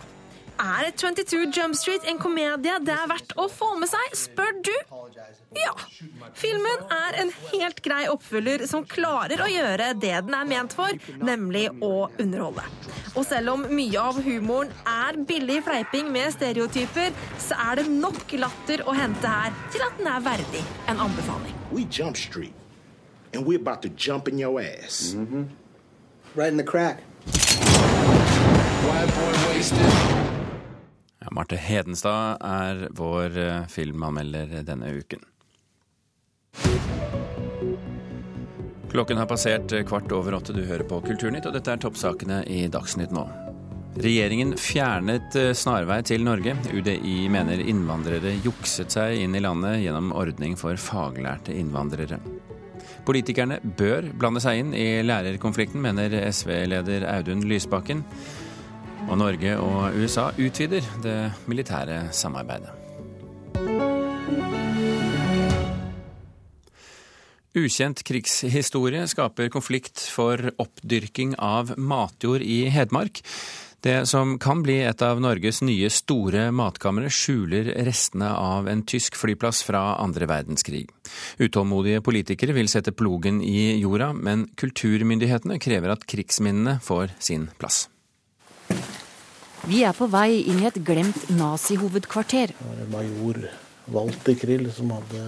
er 0.60 0.90
22 0.90 1.46
Jump 1.56 1.76
Street 1.78 2.04
en 2.10 2.18
komedie 2.20 2.74
det 2.84 2.92
er 2.92 3.08
verdt 3.08 3.32
å 3.40 3.46
få 3.52 3.72
med 3.80 3.88
seg, 3.90 4.16
spør 4.18 4.58
du? 4.66 4.74
Ja. 5.56 5.72
Filmen 6.38 6.84
er 6.94 7.20
en 7.22 7.32
helt 7.50 7.80
grei 7.84 8.02
oppfyller 8.12 8.66
som 8.70 8.84
klarer 8.88 9.40
å 9.44 9.48
gjøre 9.50 9.92
det 10.00 10.16
den 10.26 10.36
er 10.36 10.50
ment 10.50 10.76
for, 10.76 10.92
nemlig 11.22 11.68
å 11.80 12.10
underholde. 12.20 12.66
Og 13.18 13.24
selv 13.26 13.50
om 13.54 13.64
mye 13.74 13.98
av 13.98 14.20
humoren 14.22 14.70
er 14.86 15.18
billig 15.26 15.60
fleiping 15.66 16.10
med 16.14 16.30
stereotyper, 16.34 17.14
så 17.42 17.58
er 17.70 17.80
det 17.80 17.88
nok 17.90 18.34
latter 18.38 18.84
å 18.86 18.94
hente 18.94 19.30
her 19.30 19.54
til 19.74 19.82
at 19.86 19.98
den 19.98 20.10
er 20.10 20.22
verdig 20.24 20.62
en 20.90 21.02
anbefaling. 21.08 21.56
We 21.72 21.86
Jump 21.90 22.16
Street, 22.16 22.54
and 23.34 23.46
we're 23.46 23.60
about 23.60 23.82
to 23.82 23.90
jump 23.96 24.28
in 24.28 24.38
your 24.38 24.60
ass. 24.60 25.16
Right 26.36 26.52
in 26.52 26.56
the 26.56 26.64
crack. 26.64 27.02
Ja, 31.20 31.28
Marte 31.30 31.56
Hedenstad 31.56 32.38
er 32.40 32.86
vår 32.96 33.36
eh, 33.38 33.66
filmanmelder 33.68 34.62
denne 34.64 34.94
uken. 34.94 35.26
Klokken 38.90 39.16
har 39.16 39.26
passert 39.26 39.72
eh, 39.72 39.84
kvart 39.86 40.10
over 40.12 40.34
åtte. 40.34 40.52
Du 40.52 40.64
hører 40.66 40.82
på 40.88 40.98
Kulturnytt, 41.04 41.46
og 41.46 41.54
dette 41.54 41.70
er 41.70 41.78
toppsakene 41.82 42.42
i 42.50 42.64
Dagsnytt 42.72 43.14
nå. 43.14 43.22
Regjeringen 44.02 44.56
fjernet 44.58 45.36
eh, 45.38 45.52
snarvei 45.54 46.00
til 46.06 46.26
Norge. 46.26 46.56
UDI 46.74 47.28
mener 47.30 47.62
innvandrere 47.62 48.34
jukset 48.42 48.90
seg 48.96 49.22
inn 49.22 49.38
i 49.38 49.42
landet 49.44 49.78
gjennom 49.84 50.10
ordning 50.18 50.58
for 50.58 50.74
faglærte 50.74 51.54
innvandrere. 51.54 52.18
Politikerne 53.06 53.60
bør 53.78 54.10
blande 54.18 54.42
seg 54.42 54.64
inn 54.64 54.74
i 54.76 54.88
lærerkonflikten, 55.06 55.80
mener 55.82 56.18
SV-leder 56.26 57.06
Audun 57.14 57.46
Lysbakken. 57.46 58.02
Og 59.06 59.16
Norge 59.22 59.54
og 59.62 59.96
USA 60.02 60.28
utvider 60.34 60.86
det 61.02 61.18
militære 61.50 62.08
samarbeidet. 62.14 62.89
Ukjent 67.58 68.04
krigshistorie 68.06 69.08
skaper 69.10 69.48
konflikt 69.50 69.98
for 70.12 70.52
oppdyrking 70.62 71.32
av 71.42 71.72
matjord 71.78 72.44
i 72.46 72.68
Hedmark. 72.70 73.24
Det 73.82 74.06
som 74.06 74.36
kan 74.38 74.60
bli 74.62 74.76
et 74.84 75.02
av 75.02 75.18
Norges 75.24 75.58
nye 75.64 75.88
store 75.90 76.50
matkamre, 76.54 77.08
skjuler 77.10 77.72
restene 77.86 78.28
av 78.36 78.68
en 78.68 78.84
tysk 78.86 79.16
flyplass 79.18 79.64
fra 79.66 79.96
andre 79.98 80.28
verdenskrig. 80.30 80.84
Utålmodige 81.40 82.02
politikere 82.04 82.54
vil 82.54 82.68
sette 82.70 82.92
plogen 82.92 83.40
i 83.42 83.80
jorda, 83.80 84.12
men 84.12 84.44
kulturmyndighetene 84.60 85.58
krever 85.58 85.96
at 85.96 86.04
krigsminnene 86.06 86.76
får 86.84 87.16
sin 87.18 87.48
plass. 87.58 87.88
Vi 89.66 89.82
er 89.82 89.96
på 89.96 90.06
vei 90.12 90.44
inn 90.44 90.62
i 90.62 90.68
et 90.70 90.78
glemt 90.86 91.26
nazihovedkvarter. 91.34 92.54
Major 92.92 93.42
Walter 93.90 94.38
Krill 94.38 94.70
som 94.72 94.92
hadde 94.96 95.24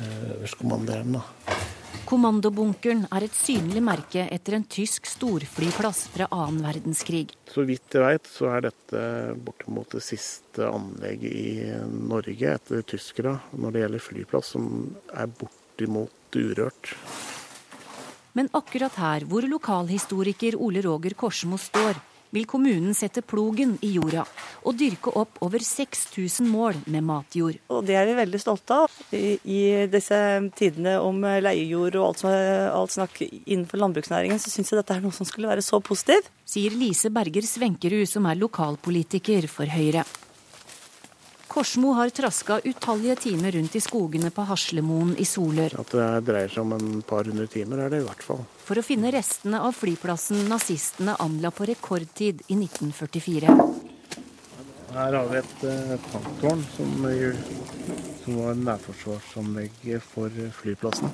øverstkommanderen. 0.00 1.18
øverstkommanderende. 1.18 1.68
Kommandobunkeren 2.08 3.02
er 3.12 3.26
et 3.26 3.34
synlig 3.36 3.82
merke 3.84 4.22
etter 4.32 4.54
en 4.56 4.62
tysk 4.64 5.04
storflyplass 5.10 6.06
fra 6.14 6.24
annen 6.32 6.62
verdenskrig. 6.64 7.26
Så 7.52 7.66
vidt 7.68 7.92
jeg 7.92 8.00
veit, 8.00 8.30
så 8.32 8.48
er 8.54 8.64
dette 8.64 9.02
bortimot 9.44 9.92
det 9.92 10.00
siste 10.06 10.70
anlegget 10.70 11.34
i 11.36 11.50
Norge 12.08 12.54
etter 12.54 12.86
tyskere 12.88 13.34
når 13.52 13.74
det 13.74 13.82
gjelder 13.82 14.04
flyplass, 14.06 14.54
som 14.56 14.70
er 15.12 15.28
bortimot 15.28 16.40
urørt. 16.40 16.94
Men 18.32 18.48
akkurat 18.56 18.96
her 19.02 19.28
hvor 19.28 19.44
lokalhistoriker 19.44 20.56
Ole 20.56 20.80
Roger 20.88 21.12
Korsmo 21.12 21.60
står, 21.60 22.00
vil 22.32 22.48
kommunen 22.48 22.96
sette 22.96 23.20
plogen 23.20 23.76
i 23.84 23.98
jorda 23.98 24.24
og 24.64 24.76
dyrke 24.78 25.12
opp 25.18 25.40
over 25.44 25.62
6000 25.64 26.48
mål 26.48 26.80
med 26.86 27.06
matjord. 27.06 27.58
Og 27.72 27.84
Det 27.86 27.96
er 27.98 28.06
vi 28.08 28.16
veldig 28.18 28.40
stolte 28.42 28.82
av. 28.84 29.00
I, 29.14 29.38
i 29.44 29.60
disse 29.90 30.18
tidene 30.58 30.98
om 31.02 31.20
leiejord 31.22 31.98
og 31.98 32.06
alt, 32.10 32.22
som, 32.22 32.30
alt 32.32 32.94
snakk 32.94 33.20
innenfor 33.24 33.80
landbruksnæringen, 33.82 34.40
så 34.42 34.52
syns 34.52 34.72
jeg 34.72 34.80
dette 34.80 34.96
er 34.98 35.04
noe 35.04 35.14
som 35.14 35.28
skulle 35.28 35.50
være 35.50 35.64
så 35.64 35.80
positivt. 35.80 36.30
Sier 36.48 36.74
Lise 36.74 37.12
Berger 37.12 37.44
Svenkerud, 37.44 38.06
som 38.08 38.26
er 38.28 38.40
lokalpolitiker 38.40 39.48
for 39.52 39.68
Høyre. 39.68 40.06
Korsmo 41.48 41.94
har 41.96 42.10
traska 42.10 42.60
utallige 42.64 43.14
timer 43.16 43.52
rundt 43.52 43.76
i 43.76 43.80
skogene 43.80 44.28
på 44.30 44.44
Haslemoen 44.50 45.14
i 45.18 45.24
Solør. 45.24 45.78
At 45.80 45.94
det 45.96 46.08
dreier 46.28 46.52
seg 46.52 46.60
om 46.66 46.74
en 46.76 47.00
par 47.08 47.24
hundre 47.24 47.48
timer, 47.48 47.86
er 47.86 47.94
det 47.94 48.02
i 48.02 48.04
hvert 48.04 48.22
fall. 48.22 48.44
For 48.68 48.76
å 48.76 48.84
finne 48.84 49.10
restene 49.14 49.62
av 49.64 49.72
flyplassen 49.74 50.44
nazistene 50.50 51.16
anla 51.24 51.50
på 51.50 51.66
rekordtid 51.72 52.44
i 52.52 52.58
1944. 52.60 53.77
Her 54.98 55.14
har 55.14 55.28
vi 55.30 55.36
et 55.38 56.06
tanktårn 56.10 56.62
som, 56.74 56.94
som 58.24 58.38
var 58.40 58.56
nærforsvarsanlegget 58.58 60.02
for 60.02 60.32
flyplassen. 60.56 61.12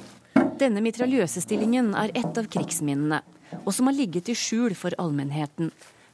Denne 0.57 0.81
mitraljøsestillingen 0.87 1.91
er 2.01 2.15
et 2.17 2.41
av 2.41 2.49
krigsminnene, 2.49 3.19
og 3.61 3.69
som 3.77 3.91
har 3.91 3.97
ligget 3.99 4.31
i 4.33 4.39
skjul 4.41 4.73
for 4.79 4.97
allmennheten. 4.97 5.69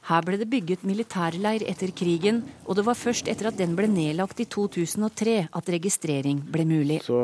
Her 0.09 0.27
ble 0.27 0.41
det 0.41 0.49
bygget 0.51 0.83
militærleir 0.83 1.63
etter 1.71 1.95
krigen, 1.95 2.43
og 2.65 2.75
det 2.75 2.87
var 2.89 2.99
først 2.99 3.31
etter 3.31 3.53
at 3.53 3.59
den 3.61 3.79
ble 3.79 3.87
nedlagt 3.87 4.43
i 4.43 4.49
2003 4.51 5.39
at 5.47 5.73
registrering 5.77 6.43
ble 6.51 6.67
mulig. 6.67 7.01
Så 7.07 7.23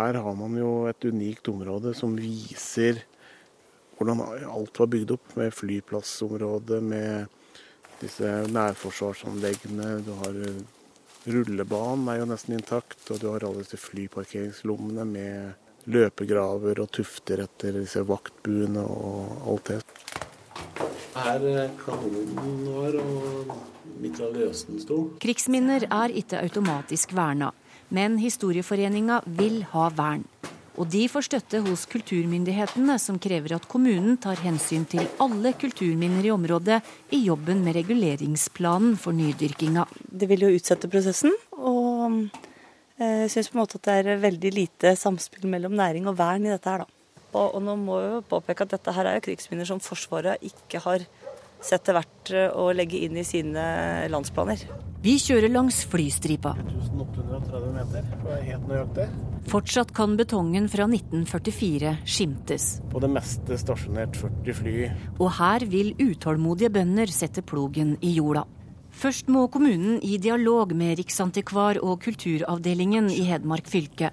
her 0.00 0.16
har 0.16 0.40
man 0.40 0.56
jo 0.64 0.86
et 0.88 1.10
unikt 1.10 1.52
område 1.52 1.92
som 1.98 2.16
viser 2.16 3.04
hvordan 3.98 4.24
alt 4.48 4.80
var 4.80 4.94
bygd 4.96 5.18
opp, 5.18 5.34
med 5.36 5.52
flyplassområdet, 5.54 6.80
med 6.82 7.42
disse 8.00 8.30
nærforsvarsanleggene. 8.52 9.98
Du 10.06 10.12
har 10.22 10.38
rullebanen 11.26 12.08
er 12.08 12.20
jo 12.20 12.28
nesten 12.28 12.56
intakt, 12.58 13.00
og 13.10 13.20
du 13.20 13.30
har 13.32 13.46
alle 13.46 13.64
disse 13.64 13.80
flyparkeringslommene 13.80 15.06
med 15.08 15.90
løpegraver 15.90 16.80
og 16.80 16.90
tufter 16.96 17.44
etter 17.44 17.76
disse 17.80 18.02
vaktbuene 18.08 18.84
og 18.84 19.48
alt 19.52 19.72
det. 19.72 19.80
her 21.14 21.44
eh, 21.46 21.70
kanonen 21.84 22.64
var, 22.66 22.96
og 22.98 23.52
mitraljøsen 24.02 24.80
sto. 24.82 24.98
Krigsminner 25.22 25.86
er 25.86 26.14
ikke 26.14 26.40
automatisk 26.42 27.14
verna, 27.14 27.52
men 27.88 28.18
Historieforeninga 28.18 29.20
vil 29.26 29.62
ha 29.72 29.88
vern. 29.94 30.24
Og 30.74 30.88
de 30.90 31.04
får 31.10 31.28
støtte 31.28 31.60
hos 31.62 31.84
kulturmyndighetene, 31.90 32.96
som 32.98 33.20
krever 33.22 33.54
at 33.54 33.66
kommunen 33.70 34.16
tar 34.22 34.40
hensyn 34.42 34.86
til 34.90 35.06
alle 35.22 35.54
kulturminner 35.58 36.26
i 36.26 36.32
området 36.34 36.80
i 37.14 37.20
jobben 37.28 37.62
med 37.62 37.76
reguleringsplanen 37.78 38.96
for 38.98 39.14
nydyrkinga. 39.14 39.86
Det 40.02 40.28
vil 40.30 40.46
jo 40.46 40.54
utsette 40.56 40.90
prosessen, 40.90 41.34
og 41.54 42.24
eh, 42.98 43.22
jeg 43.24 43.30
syns 43.36 43.52
på 43.52 43.58
en 43.58 43.62
måte 43.62 43.78
at 43.78 43.86
det 43.86 44.00
er 44.00 44.24
veldig 44.24 44.52
lite 44.56 44.96
samspill 44.98 45.46
mellom 45.52 45.76
næring 45.78 46.10
og 46.10 46.18
vern 46.18 46.48
i 46.48 46.54
dette 46.54 46.74
her, 46.74 46.82
da. 46.82 46.90
Og, 47.34 47.46
og 47.56 47.62
nå 47.66 47.76
må 47.78 48.00
jeg 48.00 48.10
jo 48.16 48.24
påpeke 48.34 48.66
at 48.66 48.74
dette 48.76 48.94
her 48.94 49.10
er 49.10 49.18
jo 49.18 49.24
krigsminner 49.28 49.66
som 49.66 49.82
Forsvaret 49.82 50.42
ikke 50.46 50.82
har 50.84 51.06
sett 51.64 51.86
det 51.86 51.96
verdt 51.96 52.34
å 52.54 52.68
legge 52.76 53.00
inn 53.06 53.16
i 53.18 53.26
sine 53.26 53.64
landsplaner. 54.12 54.66
Vi 55.04 55.18
kjører 55.20 55.50
langs 55.52 55.82
flystripa. 55.84 56.54
1830 56.56 57.72
meter, 57.74 58.06
det 58.22 58.30
er 58.32 58.44
helt 58.46 58.68
nøyaktig. 58.70 59.04
Fortsatt 59.52 59.90
kan 59.92 60.14
betongen 60.16 60.64
fra 60.72 60.86
1944 60.88 61.90
skimtes. 62.08 62.68
På 62.88 63.02
det 63.04 63.10
meste 63.12 63.58
stasjonert 63.60 64.16
40 64.16 64.56
fly. 64.56 64.74
Og 65.18 65.28
her 65.36 65.66
vil 65.68 65.92
utålmodige 66.00 66.72
bønder 66.72 67.12
sette 67.12 67.44
plogen 67.44 67.98
i 68.00 68.14
jorda. 68.16 68.46
Først 68.96 69.28
må 69.28 69.44
kommunen 69.52 69.98
i 70.00 70.16
dialog 70.16 70.72
med 70.72 70.96
Riksantikvar 71.02 71.82
og 71.84 72.00
kulturavdelingen 72.06 73.12
i 73.12 73.26
Hedmark 73.28 73.68
fylke. 73.68 74.08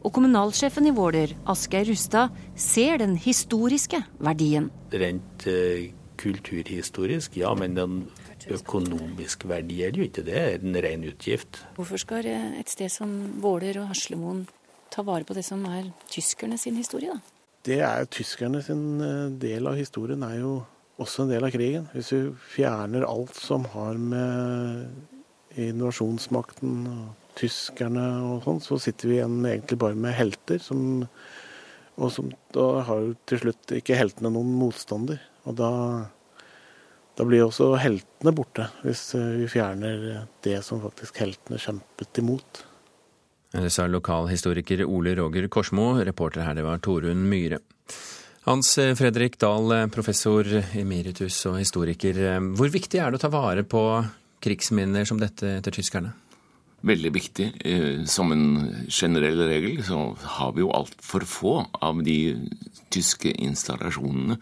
Og 0.00 0.16
kommunalsjefen 0.16 0.88
i 0.88 0.96
Våler, 0.96 1.36
Asgeir 1.44 1.90
Rustad, 1.90 2.32
ser 2.56 3.02
den 3.04 3.18
historiske 3.20 4.00
verdien. 4.16 4.72
Rent 4.96 5.44
eh, 5.50 5.90
kulturhistorisk, 6.22 7.36
ja, 7.36 7.52
men 7.58 7.76
den 7.76 8.04
økonomisk 8.50 9.46
verdi 9.50 9.82
er 9.84 9.92
det 9.92 10.02
jo 10.02 10.08
ikke 10.08 10.26
det. 10.26 10.38
Er 10.40 10.64
en 10.64 10.80
ren 10.84 11.06
utgift. 11.06 11.62
Hvorfor 11.76 12.00
skal 12.00 12.26
et 12.32 12.72
sted 12.72 12.90
som 12.92 13.12
Våler 13.42 13.78
og 13.82 13.92
Haslemoen 13.92 14.46
ta 14.92 15.04
vare 15.06 15.24
på 15.28 15.36
det 15.36 15.44
som 15.46 15.62
er 15.70 15.92
tyskerne 16.12 16.58
sin 16.60 16.76
historie, 16.76 17.14
da? 17.14 17.38
Det 17.62 17.78
er 17.86 18.08
tyskerne 18.10 18.60
sin 18.64 19.00
eh, 19.00 19.30
del 19.38 19.68
av 19.70 19.78
historien, 19.78 20.24
er 20.26 20.40
jo 20.40 20.54
også 21.02 21.24
en 21.24 21.32
del 21.32 21.46
av 21.46 21.52
krigen. 21.54 21.86
Hvis 21.94 22.10
vi 22.14 22.22
fjerner 22.56 23.06
alt 23.06 23.36
som 23.38 23.66
har 23.72 23.98
med 23.98 25.60
innovasjonsmakten 25.60 26.86
og 26.90 27.36
tyskerne 27.38 28.06
og 28.26 28.42
sånn, 28.46 28.60
så 28.64 28.78
sitter 28.82 29.08
vi 29.08 29.18
igjen 29.20 29.38
egentlig 29.46 29.78
bare 29.80 29.98
med 29.98 30.16
helter. 30.16 30.60
Som, 30.62 31.04
og 31.96 32.12
som, 32.14 32.32
da 32.54 32.66
har 32.88 33.06
jo 33.06 33.14
til 33.30 33.44
slutt 33.44 33.76
ikke 33.78 33.98
heltene 33.98 34.32
noen 34.34 34.52
motstander. 34.58 35.22
Og 35.46 35.56
da, 35.58 35.70
da 37.18 37.26
blir 37.28 37.44
også 37.44 37.74
heltene 37.80 38.32
borte, 38.36 38.68
hvis 38.86 39.12
eh, 39.18 39.42
vi 39.42 39.48
fjerner 39.52 40.24
det 40.44 40.58
som 40.66 40.80
faktisk 40.82 41.20
heltene 41.22 41.60
kjempet 41.60 42.22
imot. 42.22 42.64
Det 43.52 43.68
sa 43.72 43.84
lokalhistoriker 43.84 44.86
Ole 44.86 45.12
Roger 45.18 45.44
Korsmo. 45.52 45.92
Reporter 46.00 46.46
her 46.46 46.56
det 46.56 46.64
var 46.64 46.80
Torunn 46.80 47.26
Myhre. 47.28 47.60
Hans 48.46 48.72
Fredrik 48.98 49.36
Dahl, 49.38 49.70
professor 49.92 50.48
emeritus 50.74 51.36
og 51.46 51.60
historiker. 51.60 52.16
Hvor 52.56 52.72
viktig 52.72 52.98
er 52.98 53.12
det 53.12 53.20
å 53.20 53.22
ta 53.22 53.30
vare 53.30 53.62
på 53.62 53.82
krigsminner 54.42 55.06
som 55.06 55.20
dette 55.20 55.60
etter 55.60 55.76
tyskerne? 55.76 56.14
Veldig 56.82 57.12
viktig. 57.14 57.46
Som 58.10 58.32
en 58.34 58.46
generell 58.90 59.44
regel 59.46 59.84
så 59.86 60.00
har 60.38 60.56
vi 60.56 60.64
jo 60.64 60.72
altfor 60.74 61.26
få 61.28 61.52
av 61.78 62.02
de 62.02 62.16
tyske 62.90 63.30
installasjonene 63.30 64.40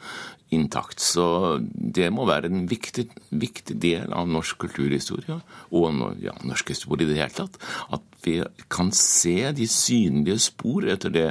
intakt. 0.54 1.00
Så 1.02 1.25
det 1.62 2.11
må 2.14 2.26
være 2.28 2.50
en 2.50 2.66
viktig, 2.71 3.07
viktig 3.30 3.76
del 3.80 4.14
av 4.16 4.30
norsk 4.30 4.61
kulturhistorie, 4.66 5.40
og 5.71 6.23
ja, 6.23 6.35
norsk 6.47 6.75
historie 6.75 7.07
i 7.07 7.12
det 7.12 7.21
hele 7.21 7.37
tatt, 7.42 7.61
at 7.95 8.07
vi 8.25 8.40
kan 8.73 8.92
se 8.95 9.52
de 9.57 9.69
synlige 9.71 10.41
spor 10.50 10.86
etter 10.91 11.15
det 11.15 11.28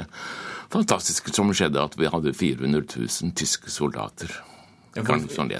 fantastiske 0.70 1.34
som 1.34 1.52
skjedde, 1.54 1.82
at 1.82 1.98
vi 1.98 2.10
hadde 2.10 2.36
400 2.36 2.86
000 2.96 3.36
tyske 3.38 3.72
soldater. 3.72 4.32
Ja, 4.96 5.04
hvorfor, 5.06 5.50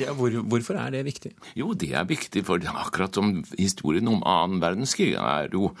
ja, 0.00 0.12
hvor, 0.16 0.36
hvorfor 0.48 0.78
er 0.80 0.94
det 0.94 1.02
viktig? 1.04 1.34
Jo, 1.58 1.74
det 1.76 1.90
er 1.92 2.06
viktig, 2.08 2.40
for 2.48 2.62
akkurat 2.72 3.18
som 3.18 3.42
historien 3.58 4.08
om 4.08 4.22
annen 4.24 4.62
verdenskrig 4.62 5.10
er 5.20 5.52
jo 5.52 5.74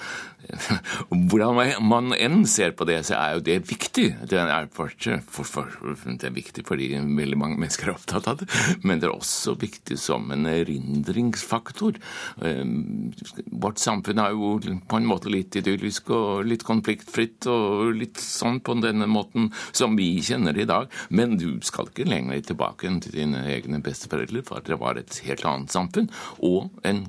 Hvordan 1.30 1.58
man 1.84 2.12
enn 2.14 2.44
ser 2.48 2.72
på 2.78 2.86
det, 2.88 3.00
så 3.08 3.16
er 3.18 3.32
jo 3.36 3.42
det 3.44 3.56
viktig. 3.68 4.06
Det 4.30 4.38
er, 4.38 4.68
for, 4.72 4.92
for, 5.26 5.48
for, 5.58 6.04
det 6.06 6.28
er 6.28 6.34
viktig 6.34 6.64
fordi 6.68 6.90
veldig 6.94 7.38
mange 7.40 7.58
mennesker 7.60 7.90
er 7.90 7.96
opptatt 7.96 8.28
av 8.30 8.38
det, 8.40 8.48
men 8.86 9.00
det 9.00 9.08
er 9.08 9.14
også 9.16 9.56
viktig 9.60 9.98
som 10.00 10.30
en 10.34 10.46
erindringsfaktor. 10.48 11.98
Ehm, 12.46 13.10
vårt 13.50 13.82
samfunn 13.82 14.22
er 14.22 14.36
jo 14.36 14.54
på 14.88 15.00
en 15.00 15.08
måte 15.08 15.32
litt 15.32 15.58
idyllisk 15.58 16.12
og 16.14 16.46
litt 16.48 16.64
konfliktfritt 16.68 17.48
og 17.50 17.92
litt 17.98 18.22
sånn 18.22 18.62
på 18.64 18.78
denne 18.82 19.08
måten 19.10 19.50
som 19.72 19.98
vi 19.98 20.10
kjenner 20.24 20.56
det 20.56 20.66
i 20.66 20.70
dag, 20.70 20.88
men 21.10 21.36
du 21.40 21.48
skal 21.66 21.90
ikke 21.90 22.08
lenger 22.08 22.46
tilbake 22.52 22.88
enn 22.88 22.97
til 23.04 23.14
dine 23.16 23.44
egne 23.52 23.82
besteforeldre, 23.84 24.42
for 24.46 24.64
det 24.64 24.80
var 24.80 24.98
et 24.98 25.20
helt 25.26 25.46
annet 25.48 25.74
samfunn, 25.74 26.10
og 26.38 26.70
en 26.88 27.06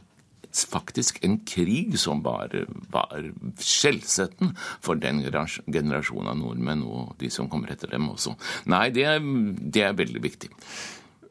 faktisk 0.50 1.20
en 1.26 1.40
krig 1.46 1.98
som 2.02 2.24
var, 2.26 2.54
var 2.90 3.26
skjellsettende 3.62 4.56
for 4.82 4.98
den 4.98 5.22
generasjonen 5.22 6.32
av 6.32 6.40
nordmenn 6.40 6.82
og 6.90 7.14
de 7.22 7.30
som 7.30 7.50
kommer 7.52 7.70
etter 7.74 7.92
dem 7.92 8.10
også. 8.10 8.34
Nei, 8.72 8.88
det 8.96 9.06
er, 9.06 9.20
det 9.22 9.86
er 9.86 10.00
veldig 10.00 10.24
viktig. 10.24 10.50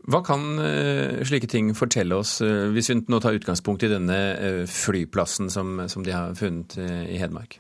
Hva 0.09 0.23
kan 0.25 0.45
uh, 0.57 1.21
slike 1.29 1.51
ting 1.53 1.75
fortelle 1.77 2.17
oss, 2.17 2.39
uh, 2.41 2.71
hvis 2.73 2.89
vi 2.93 3.01
nå 3.11 3.19
tar 3.21 3.37
utgangspunkt 3.37 3.85
i 3.85 3.91
denne 3.93 4.21
uh, 4.41 4.63
flyplassen 4.65 5.51
som, 5.53 5.83
som, 5.91 6.07
de 6.07 6.15
har 6.15 6.39
funnet 6.39 6.79
i 6.81 7.19
Hedmark? 7.21 7.59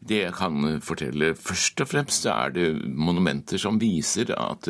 Det 0.00 0.22
jeg 0.22 0.34
kan 0.36 0.80
fortelle 0.84 1.32
først 1.38 1.80
og 1.84 1.90
fremst, 1.92 2.26
er 2.26 2.52
det 2.54 2.68
monumenter 2.84 3.60
som 3.60 3.80
viser 3.80 4.32
at 4.36 4.68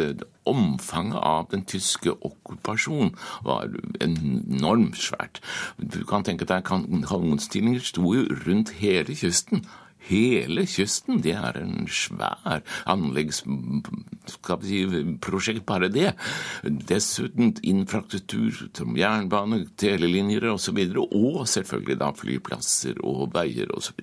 omfanget 0.48 1.20
av 1.22 1.46
den 1.52 1.64
tyske 1.68 2.12
okkupasjonen 2.12 3.12
var 3.46 3.70
enormt 4.02 4.98
svært. 4.98 5.40
Du 5.78 6.02
kan 6.08 6.26
tenke 6.26 6.48
deg 6.48 6.66
kanonstillinger 6.66 7.84
sto 7.84 8.14
jo 8.16 8.26
rundt 8.46 8.74
hele 8.80 9.14
kysten. 9.18 9.66
Hele 10.08 10.64
kysten, 10.66 11.20
det 11.22 11.34
er 11.38 11.56
en 11.60 11.86
svær 11.90 12.62
anleggsprosjekt, 12.90 15.66
bare 15.68 15.88
det. 15.92 16.14
Dessuten 16.62 17.54
infrastruktur 17.62 18.52
som 18.74 18.96
jernbane, 18.98 19.66
telelinjer 19.80 20.44
osv., 20.50 20.52
og, 20.52 20.60
så 20.62 20.72
videre, 20.76 21.00
og 21.02 21.48
selvfølgelig 21.50 22.00
da 22.00 22.12
flyplasser 22.16 22.94
og 23.06 23.34
veier 23.34 23.68
osv. 23.76 23.94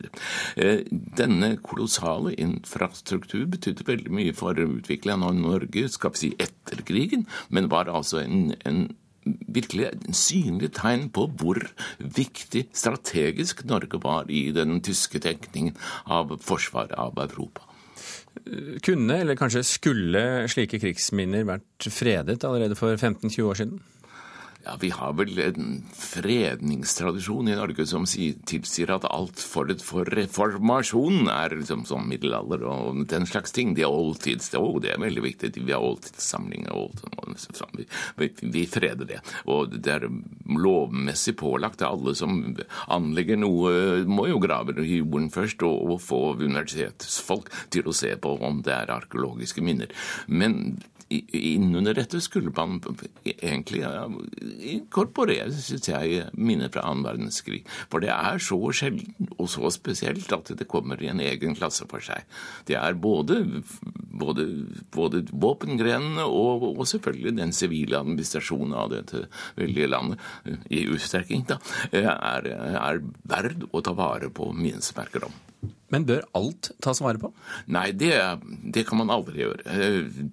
Eh, 0.59 0.79
denne 0.89 1.57
kolossale 1.63 2.33
infrastruktur 2.39 3.45
betydde 3.51 3.87
veldig 3.87 4.11
mye 4.13 4.33
for 4.37 4.53
utviklingen 4.59 5.23
av 5.27 5.33
Norge 5.37 5.89
skal 5.91 6.11
vi 6.15 6.19
si, 6.23 6.29
etter 6.39 6.81
krigen, 6.87 7.27
men 7.49 7.71
var 7.71 7.85
altså 7.91 8.17
en, 8.23 8.53
en 8.67 8.79
virkelig 9.47 9.89
en 9.91 10.17
synlig 10.17 10.71
tegn 10.77 11.09
på 11.13 11.27
hvor 11.39 11.61
viktig 11.99 12.67
strategisk 12.73 13.65
Norge 13.69 14.01
var 14.03 14.29
i 14.31 14.49
den 14.55 14.79
tyske 14.85 15.21
tenkningen 15.23 15.77
av 16.05 16.35
forsvaret 16.45 16.95
av 16.97 17.19
Europa. 17.23 17.65
Kunne, 18.85 19.19
eller 19.19 19.37
kanskje 19.37 19.65
skulle, 19.67 20.21
slike 20.51 20.79
krigsminner 20.81 21.47
vært 21.47 21.89
fredet 21.91 22.45
allerede 22.47 22.77
for 22.79 22.95
15-20 22.95 23.41
år 23.49 23.59
siden? 23.59 23.81
Ja, 24.65 24.75
Vi 24.81 24.89
har 24.89 25.13
vel 25.13 25.39
en 25.39 25.83
fredningstradisjon 25.95 27.47
i 27.47 27.55
Norge 27.55 27.85
som 27.87 28.03
tilsier 28.05 28.91
at 28.91 29.05
alt 29.07 29.39
forut 29.39 29.79
for 29.83 30.09
reformasjonen 30.19 31.29
er 31.31 31.55
liksom 31.61 31.85
sånn 31.87 32.09
middelalder 32.09 32.65
og 32.67 33.05
den 33.07 33.27
slags 33.29 33.55
ting. 33.55 33.71
Det 33.77 33.85
er 33.87 33.95
oldtids. 33.95 34.51
Å, 34.59 34.65
det 34.83 34.91
er 34.91 34.99
veldig 34.99 35.23
viktig. 35.23 35.53
Vi 35.63 35.71
har 35.71 35.85
oldtidssamlinger. 35.87 36.75
Old, 36.75 36.99
vi, 37.77 37.87
vi, 38.19 38.29
vi, 38.41 38.65
freder 38.67 39.07
det. 39.07 39.21
Og 39.47 39.77
det 39.79 39.95
er 39.95 40.09
lovmessig 40.51 41.37
pålagt 41.39 41.85
alle 41.87 42.13
som 42.19 42.41
anlegger 42.91 43.39
noe, 43.39 44.03
må 44.11 44.27
jo 44.27 44.43
grave 44.43 44.75
i 44.83 44.99
jorden 44.99 45.31
først 45.31 45.63
og, 45.63 45.95
og 45.95 46.03
få 46.03 46.21
universitetsfolk 46.35 47.47
til 47.71 47.87
å 47.87 47.95
se 47.95 48.11
på 48.19 48.35
om 48.43 48.59
det 48.65 48.75
er 48.75 48.97
arkeologiske 48.99 49.63
minner. 49.63 49.95
Men 50.27 50.81
innunder 51.09 51.97
dette 51.97 52.19
skulle 52.21 52.51
man 52.55 52.77
egentlig 53.25 53.81
inkorporere, 54.75 55.49
syns 55.53 55.89
jeg, 55.89 56.27
minner 56.37 56.71
fra 56.73 56.83
annen 56.85 57.05
verdenskrig. 57.07 57.63
For 57.89 58.03
det 58.03 58.11
er 58.13 58.41
så 58.43 58.59
sjelden 58.75 59.31
og 59.37 59.49
så 59.51 59.71
spesielt 59.73 60.31
at 60.35 60.53
det 60.59 60.69
kommer 60.69 61.01
i 61.01 61.09
en 61.11 61.21
egen 61.23 61.57
klasse 61.57 61.87
for 61.89 62.03
seg. 62.05 62.27
Det 62.69 62.77
er 62.77 62.99
både, 62.99 63.41
både, 64.21 64.47
både 64.93 65.23
våpengrenene 65.31 66.27
og, 66.27 66.69
og, 66.75 66.85
selvfølgelig 66.89 67.35
den 67.39 67.53
sivile 67.55 67.99
administrasjonen 67.99 68.77
av 68.77 68.93
dette 68.93 69.25
veldige 69.59 69.89
landet, 69.89 70.21
i 70.69 70.85
utstrekning, 70.89 71.45
da, 71.49 71.59
er, 71.95 72.49
er 72.49 73.03
verd 73.29 73.65
å 73.73 73.81
ta 73.85 73.93
vare 73.97 74.29
på 74.33 74.51
minnesmerker 74.55 75.25
om. 75.29 75.37
Men 75.89 76.05
bør 76.05 76.21
alt 76.37 76.69
tas 76.83 77.01
vare 77.01 77.19
på? 77.21 77.31
Nei, 77.73 77.89
det, 77.97 78.13
det 78.75 78.85
kan 78.87 78.99
man 79.01 79.09
aldri 79.13 79.41
gjøre. 79.41 79.63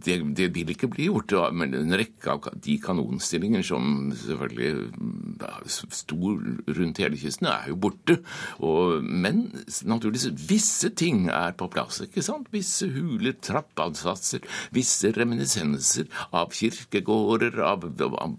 Det, 0.05 0.19
det, 0.37 0.49
vil 0.55 0.73
ikke 0.75 0.91
bli 0.93 1.09
gjort. 1.09 1.33
Men 1.57 1.73
en 1.79 1.97
rekke 1.97 2.35
av 2.35 2.51
de 2.67 2.77
kanonstillinger 2.83 3.65
som 3.67 4.13
selvfølgelig 4.13 5.47
sto 5.73 6.35
rundt 6.77 7.01
hele 7.03 7.21
kysten, 7.21 7.49
er 7.49 7.71
jo 7.73 7.79
borte. 7.87 8.19
Og, 8.61 9.01
men 9.05 9.47
naturligvis, 9.89 10.29
visse 10.51 10.93
ting 10.97 11.27
er 11.33 11.57
på 11.57 11.71
plass. 11.73 12.03
ikke 12.05 12.25
sant? 12.25 12.53
Visse 12.53 12.91
huler, 12.93 13.39
trappeansatser, 13.41 14.45
visse 14.77 15.15
reminiscenser 15.17 16.11
av 16.37 16.53
kirkegårder, 16.57 17.63
av, 17.65 17.89
av 17.97 18.37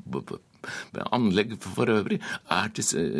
anlegg 1.16 1.56
for 1.64 1.90
øvrig 1.92 2.20
er, 2.54 2.72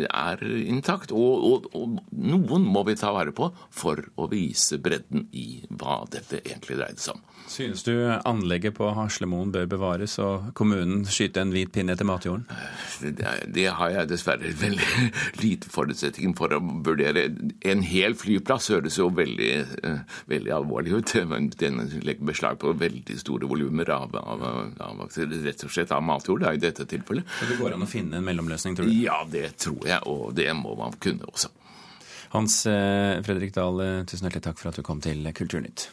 er 0.08 0.44
intakt. 0.60 1.12
Og, 1.12 1.48
og, 1.50 1.68
og, 1.78 1.98
noen 2.12 2.66
må 2.68 2.84
vi 2.88 2.96
ta 2.98 3.12
vare 3.14 3.34
på 3.36 3.50
for 3.70 4.02
å 4.16 4.28
vise 4.32 4.80
bredden 4.82 5.28
i 5.32 5.62
hva 5.68 6.02
dette 6.12 6.42
egentlig 6.44 6.80
dreide 6.80 7.02
seg 7.02 7.18
om. 7.18 7.24
Synes 7.48 7.82
du 7.82 7.92
anlegget 8.28 8.74
på 8.76 8.90
Haslemoen 8.92 9.50
bør 9.52 9.66
bevares 9.70 10.18
og 10.20 10.50
kommunen 10.58 11.06
skyte 11.08 11.40
en 11.40 11.52
hvit 11.54 11.70
pinne 11.72 11.94
etter 11.94 12.06
matjorden? 12.08 12.44
Det, 13.00 13.24
det 13.54 13.66
har 13.78 13.94
jeg 13.94 14.10
dessverre 14.10 14.52
veldig 14.60 15.08
lite 15.44 15.72
forutsetning 15.72 16.34
for 16.38 16.52
å 16.52 16.60
vurdere. 16.60 17.28
En 17.68 17.84
hel 17.86 18.16
flyplass 18.20 18.68
høres 18.74 18.98
jo 19.00 19.08
veldig, 19.16 19.50
eh, 19.80 20.00
veldig 20.30 20.54
alvorlig 20.58 20.98
ut, 20.98 21.14
men 21.32 21.48
den 21.58 21.80
legger 22.04 22.28
beslag 22.32 22.60
på 22.60 22.74
veldig 22.78 23.18
store 23.20 23.48
volumer 23.48 23.94
av, 23.96 24.16
av, 24.20 24.44
av, 24.84 25.04
rett 25.08 25.64
og 25.64 25.72
slett 25.72 25.94
av 25.96 26.04
matjord 26.04 26.44
da, 26.44 26.52
i 26.52 26.62
dette 26.62 26.84
tilfellet. 26.88 27.24
Så 27.40 27.48
det 27.52 27.60
går 27.62 27.78
an 27.78 27.86
å 27.86 27.90
finne 27.90 28.20
en 28.20 28.28
mellomløsning, 28.28 28.76
tror 28.76 28.90
du? 28.90 28.96
Ja, 29.00 29.22
det 29.30 29.54
tror 29.64 29.80
jeg, 29.88 30.02
og 30.10 30.34
det 30.36 30.50
må 30.58 30.76
man 30.78 30.96
kunne 31.00 31.28
også. 31.32 31.52
Hans 32.34 32.60
eh, 32.68 33.22
Fredrik 33.24 33.54
Dahl, 33.56 33.80
eh, 33.80 34.02
tusen 34.04 34.28
hjertelig 34.28 34.50
takk 34.50 34.60
for 34.60 34.72
at 34.72 34.76
du 34.76 34.84
kom 34.84 35.00
til 35.00 35.24
Kulturnytt. 35.32 35.88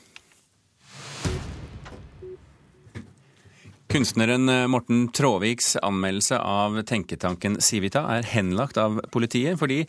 Kunstneren 3.96 4.50
eh, 4.50 4.68
Morten 4.68 5.08
Tråviks 5.08 5.76
anmeldelse 5.80 6.40
av 6.40 6.82
tenketanken 6.84 7.62
Civita 7.64 8.02
er 8.18 8.28
henlagt 8.28 8.76
av 8.82 8.98
politiet 9.14 9.56
fordi 9.62 9.86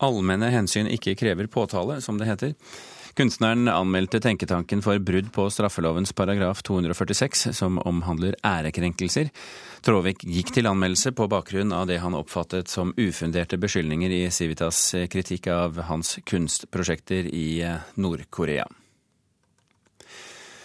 allmenne 0.00 0.48
hensyn 0.48 0.88
ikke 0.88 1.12
krever 1.20 1.50
påtale, 1.52 1.98
som 2.00 2.16
det 2.16 2.28
heter. 2.30 2.54
Kunstneren 3.14 3.68
anmeldte 3.68 4.18
tenketanken 4.24 4.80
for 4.82 4.98
brudd 4.98 5.28
på 5.32 5.44
straffelovens 5.52 6.14
paragraf 6.16 6.62
246, 6.66 7.44
som 7.52 7.76
omhandler 7.84 8.34
ærekrenkelser. 8.40 9.28
Tråvik 9.84 10.24
gikk 10.24 10.54
til 10.56 10.66
anmeldelse 10.66 11.12
på 11.14 11.28
bakgrunn 11.30 11.74
av 11.76 11.84
det 11.90 12.00
han 12.02 12.16
oppfattet 12.16 12.72
som 12.72 12.94
ufunderte 12.96 13.60
beskyldninger 13.60 14.16
i 14.16 14.22
Civitas 14.32 14.80
kritikk 15.12 15.46
av 15.52 15.84
hans 15.90 16.16
kunstprosjekter 16.26 17.28
i 17.28 17.60
eh, 17.60 17.92
Nord-Korea. 18.00 18.66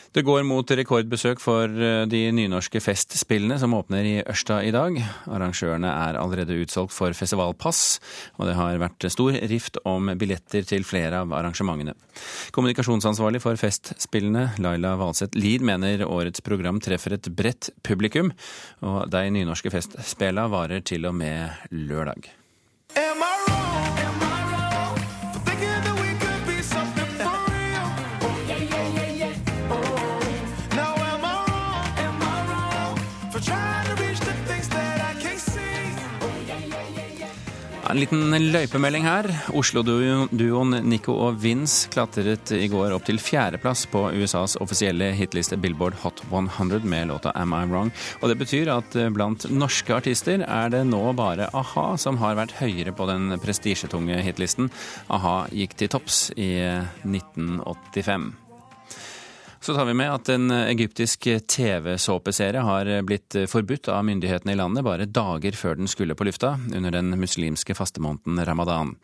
Det 0.09 0.23
går 0.25 0.41
mot 0.47 0.71
rekordbesøk 0.73 1.41
for 1.41 1.69
eh, 1.69 2.03
de 2.09 2.21
nynorske 2.33 2.81
festspillene 2.81 3.59
som 3.61 3.75
åpner 3.77 4.07
i 4.09 4.15
Ørsta 4.23 4.57
i 4.65 4.71
dag. 4.73 4.97
Arrangørene 5.29 5.91
er 5.91 6.17
allerede 6.17 6.57
utsolgt 6.63 6.95
for 6.95 7.13
festivalpass, 7.13 7.99
og 8.41 8.49
det 8.49 8.57
har 8.57 8.81
vært 8.81 9.05
stor 9.13 9.37
rift 9.51 9.77
om 9.85 10.09
billetter 10.17 10.65
til 10.65 10.87
flere 10.87 11.21
av 11.21 11.35
arrangementene. 11.37 11.93
Kommunikasjonsansvarlig 12.55 13.43
for 13.43 13.59
Festspillene, 13.61 14.47
Laila 14.57 14.95
Valseth 14.97 15.37
Lid, 15.37 15.61
mener 15.61 16.07
årets 16.07 16.41
program 16.41 16.81
treffer 16.81 17.13
et 17.19 17.29
bredt 17.29 17.69
publikum, 17.85 18.33
og 18.81 19.05
de 19.13 19.25
nynorske 19.37 19.69
festspela 19.73 20.49
varer 20.49 20.81
til 20.81 21.05
og 21.05 21.19
med 21.21 21.69
lørdag. 21.69 22.33
Am 22.97 23.21
I 23.21 24.08
En 37.89 37.97
liten 37.97 38.35
løypemelding 38.53 39.01
her. 39.01 39.25
Oslo-duoen 39.57 40.75
Nico 40.85 41.15
og 41.25 41.39
Vince 41.41 41.89
klatret 41.89 42.51
i 42.53 42.67
går 42.69 42.93
opp 42.93 43.07
til 43.07 43.17
fjerdeplass 43.17 43.87
på 43.89 44.03
USAs 44.13 44.59
offisielle 44.61 45.07
hitliste 45.17 45.57
Billboard 45.57 45.97
Hot 46.03 46.21
100 46.29 46.85
med 46.85 47.09
låta 47.09 47.33
Am 47.33 47.55
I 47.57 47.63
Wrong. 47.65 47.89
Og 48.21 48.29
det 48.29 48.37
betyr 48.37 48.69
at 48.75 48.93
blant 49.15 49.47
norske 49.49 49.95
artister 49.97 50.43
er 50.45 50.69
det 50.69 50.83
nå 50.85 51.01
bare 51.17 51.49
a-ha 51.49 51.87
som 51.97 52.19
har 52.21 52.37
vært 52.37 52.53
høyere 52.59 52.93
på 52.93 53.09
den 53.09 53.33
prestisjetunge 53.41 54.21
hitlisten. 54.21 54.69
a-ha 55.09 55.47
gikk 55.49 55.73
til 55.81 55.89
topps 55.89 56.27
i 56.37 56.51
1985. 57.09 58.48
Så 59.61 59.75
tar 59.75 59.85
vi 59.85 59.93
med 59.93 60.07
at 60.13 60.29
en 60.31 60.51
egyptisk 60.51 61.27
TV-såpeserie 61.47 62.61
har 62.63 62.89
blitt 63.03 63.35
forbudt 63.51 63.89
av 63.91 64.05
myndighetene 64.07 64.53
i 64.55 64.57
landet 64.57 64.85
bare 64.87 65.05
dager 65.05 65.57
før 65.59 65.75
den 65.75 65.91
skulle 65.91 66.15
på 66.15 66.23
lufta, 66.23 66.53
under 66.75 66.95
den 66.95 67.11
muslimske 67.19 67.75
fastemåneden 67.75 68.39
ramadan. 68.47 68.95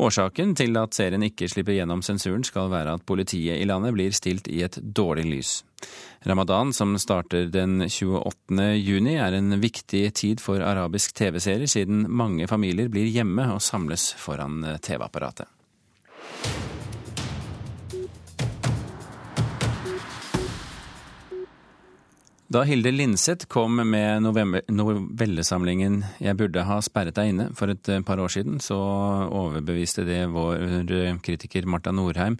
Årsaken 0.00 0.54
til 0.56 0.80
at 0.80 0.96
serien 0.96 1.26
ikke 1.28 1.50
slipper 1.52 1.76
gjennom 1.76 2.00
sensuren 2.02 2.46
skal 2.46 2.72
være 2.72 2.96
at 2.96 3.04
politiet 3.06 3.60
i 3.60 3.68
landet 3.68 3.92
blir 3.98 4.16
stilt 4.16 4.48
i 4.48 4.62
et 4.64 4.80
dårlig 4.80 5.26
lys. 5.28 5.52
Ramadan, 6.26 6.72
som 6.72 6.96
starter 6.98 7.52
den 7.52 7.84
28. 7.84 8.72
juni, 8.80 9.18
er 9.20 9.36
en 9.36 9.60
viktig 9.60 10.06
tid 10.16 10.40
for 10.42 10.64
arabisk 10.64 11.14
TV-serier, 11.20 11.68
siden 11.68 12.08
mange 12.08 12.48
familier 12.48 12.88
blir 12.88 13.12
hjemme 13.12 13.44
og 13.52 13.62
samles 13.62 14.10
foran 14.18 14.64
TV-apparatet. 14.82 15.52
Da 22.48 22.62
Hilde 22.64 22.88
Linseth 22.94 23.44
kom 23.52 23.76
med 23.76 24.24
novellesamlingen 24.24 25.98
'Jeg 26.16 26.36
burde 26.38 26.62
ha 26.64 26.78
sperret 26.80 27.18
deg 27.18 27.34
inne' 27.34 27.52
for 27.54 27.68
et 27.68 27.90
par 28.06 28.16
år 28.16 28.32
siden, 28.32 28.56
så 28.56 28.78
overbeviste 29.28 30.06
det 30.08 30.32
vår 30.32 31.20
kritiker 31.20 31.66
Marta 31.66 31.92
Norheim. 31.92 32.38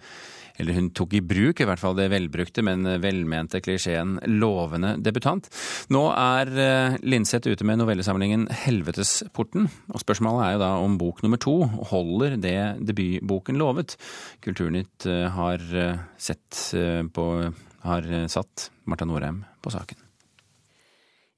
Eller 0.58 0.72
hun 0.72 0.88
tok 0.90 1.12
i 1.12 1.20
bruk 1.20 1.60
i 1.60 1.66
hvert 1.68 1.78
fall 1.78 1.94
det 1.94 2.08
velbrukte, 2.10 2.64
men 2.64 2.88
velmente 3.02 3.60
klisjeen 3.60 4.18
'lovende 4.24 4.96
debutant'. 4.96 5.50
Nå 5.90 6.02
er 6.16 6.46
eh, 6.56 6.96
Linseth 7.02 7.46
ute 7.46 7.64
med 7.64 7.76
novellesamlingen 7.76 8.48
'Helvetesporten'. 8.48 9.68
Og 9.92 10.00
spørsmålet 10.00 10.46
er 10.46 10.52
jo 10.52 10.64
da 10.64 10.72
om 10.80 10.96
bok 10.96 11.22
nummer 11.22 11.36
to 11.36 11.68
holder 11.92 12.40
det 12.40 12.80
debutboken 12.80 13.58
lovet. 13.58 13.98
Kulturnytt 14.40 15.04
eh, 15.04 15.28
har 15.28 15.60
eh, 15.74 15.98
sett 16.16 16.72
på 17.12 17.52
har 17.84 18.28
satt 18.28 18.70
Marta 18.84 19.06
Norheim 19.08 19.44
på 19.62 19.70
saken. 19.70 19.98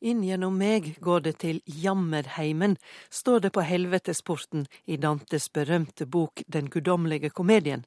Inn 0.00 0.22
gjennom 0.24 0.54
meg 0.56 0.94
går 1.04 1.26
det 1.26 1.34
til 1.42 1.58
jammerheimen, 1.68 2.78
står 3.12 3.42
det 3.44 3.50
på 3.52 3.64
helvetesporten 3.68 4.64
i 4.88 4.96
Dantes 4.96 5.50
berømte 5.52 6.06
bok 6.08 6.40
Den 6.48 6.70
guddommelige 6.72 7.30
komedien. 7.30 7.84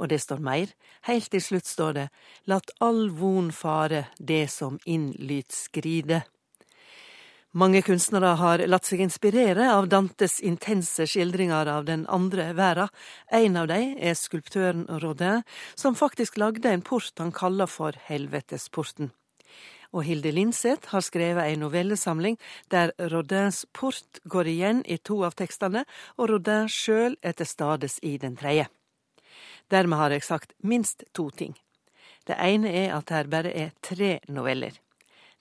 Og 0.00 0.08
det 0.08 0.22
står 0.24 0.40
meir, 0.40 0.72
heilt 1.04 1.28
til 1.34 1.44
slutt 1.44 1.68
står 1.68 1.92
det 1.98 2.06
Lat 2.48 2.72
all 2.80 3.10
von 3.12 3.52
fare, 3.52 4.06
det 4.18 4.48
som 4.50 4.78
innlyt 4.88 5.52
skride. 5.52 6.22
Mange 7.52 7.82
kunstnere 7.84 8.34
har 8.40 8.62
latt 8.64 8.88
seg 8.88 9.02
inspirere 9.04 9.66
av 9.74 9.90
Dantes 9.92 10.38
intense 10.40 11.04
skildringer 11.04 11.68
av 11.68 11.84
den 11.84 12.06
andre 12.08 12.52
verden. 12.56 12.88
En 13.28 13.58
av 13.60 13.66
dem 13.68 13.96
er 14.00 14.16
skulptøren 14.16 14.86
Rodin, 15.02 15.42
som 15.76 15.98
faktisk 15.98 16.40
lagde 16.40 16.72
en 16.72 16.84
port 16.86 17.12
han 17.20 17.32
kaller 17.32 17.68
for 17.68 17.98
Helvetesporten 18.08 19.12
og 19.92 20.06
Hilde 20.06 20.32
Linseth 20.32 20.92
har 20.92 21.04
skrevet 21.04 21.52
en 21.52 21.62
novellesamling 21.66 22.38
der 22.72 22.92
Rodins 23.12 23.64
port 23.76 24.22
går 24.24 24.48
igjen 24.48 24.80
i 24.88 24.96
to 24.98 25.20
av 25.26 25.36
tekstene, 25.36 25.84
og 26.16 26.32
Rodin 26.32 26.70
sjøl 26.72 27.18
er 27.22 27.36
til 27.36 27.48
stades 27.48 27.98
i 28.02 28.16
den 28.18 28.36
tredje. 28.40 28.68
Dermed 29.70 30.00
har 30.00 30.16
jeg 30.16 30.24
sagt 30.26 30.56
minst 30.64 31.04
to 31.12 31.28
ting. 31.30 31.54
Det 32.26 32.38
ene 32.38 32.72
er 32.72 32.96
at 32.96 33.12
her 33.12 33.28
bare 33.28 33.52
er 33.52 33.76
tre 33.82 34.18
noveller. 34.28 34.72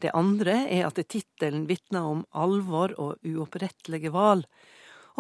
Det 0.01 0.11
andre 0.17 0.63
er 0.73 0.87
at 0.87 0.97
tittelen 0.97 1.67
vitner 1.69 2.07
om 2.09 2.25
alvor 2.33 2.95
og 2.97 3.21
uopprettelige 3.27 4.09
val. 4.13 4.43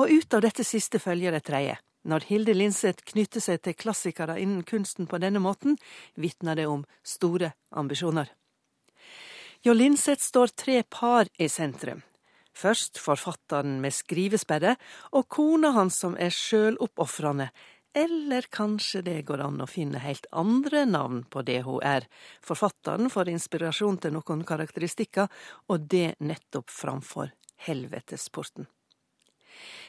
Og 0.01 0.09
ut 0.09 0.33
av 0.33 0.41
dette 0.41 0.65
siste 0.65 0.99
følger 0.99 1.35
det 1.35 1.43
tredje. 1.45 1.77
Når 2.01 2.25
Hilde 2.31 2.53
Linseth 2.57 3.05
knytter 3.11 3.43
seg 3.43 3.61
til 3.61 3.77
klassikere 3.77 4.39
innen 4.41 4.63
kunsten 4.65 5.05
på 5.05 5.19
denne 5.21 5.41
måten, 5.43 5.77
vitner 6.17 6.57
det 6.57 6.65
om 6.65 6.85
store 7.05 7.51
ambisjoner. 7.77 8.31
Jo 9.61 9.75
Linseth 9.77 10.23
står 10.25 10.55
tre 10.57 10.79
par 10.81 11.29
i 11.37 11.45
sentrum. 11.45 12.01
Først 12.57 12.97
forfatteren 12.99 13.77
med 13.83 13.93
skrivesperre, 13.93 14.73
og 15.13 15.29
kona 15.29 15.75
hans 15.77 16.01
som 16.01 16.17
er 16.17 16.33
sjøloppofrende, 16.33 17.51
eller 17.93 18.41
kanskje 18.41 19.01
det 19.05 19.21
går 19.27 19.43
an 19.45 19.61
å 19.63 19.69
finne 19.69 20.01
helt 20.03 20.27
andre 20.31 20.85
navn 20.85 21.23
på 21.29 21.43
det 21.47 21.61
hun 21.67 21.81
er. 21.83 22.07
Forfatteren 22.43 23.11
får 23.11 23.33
inspirasjon 23.33 23.99
til 24.01 24.15
noen 24.15 24.45
karakteristikker, 24.47 25.27
og 25.67 25.89
det 25.91 26.15
nettopp 26.19 26.71
framfor 26.71 27.33
helvetesporten. 27.67 28.69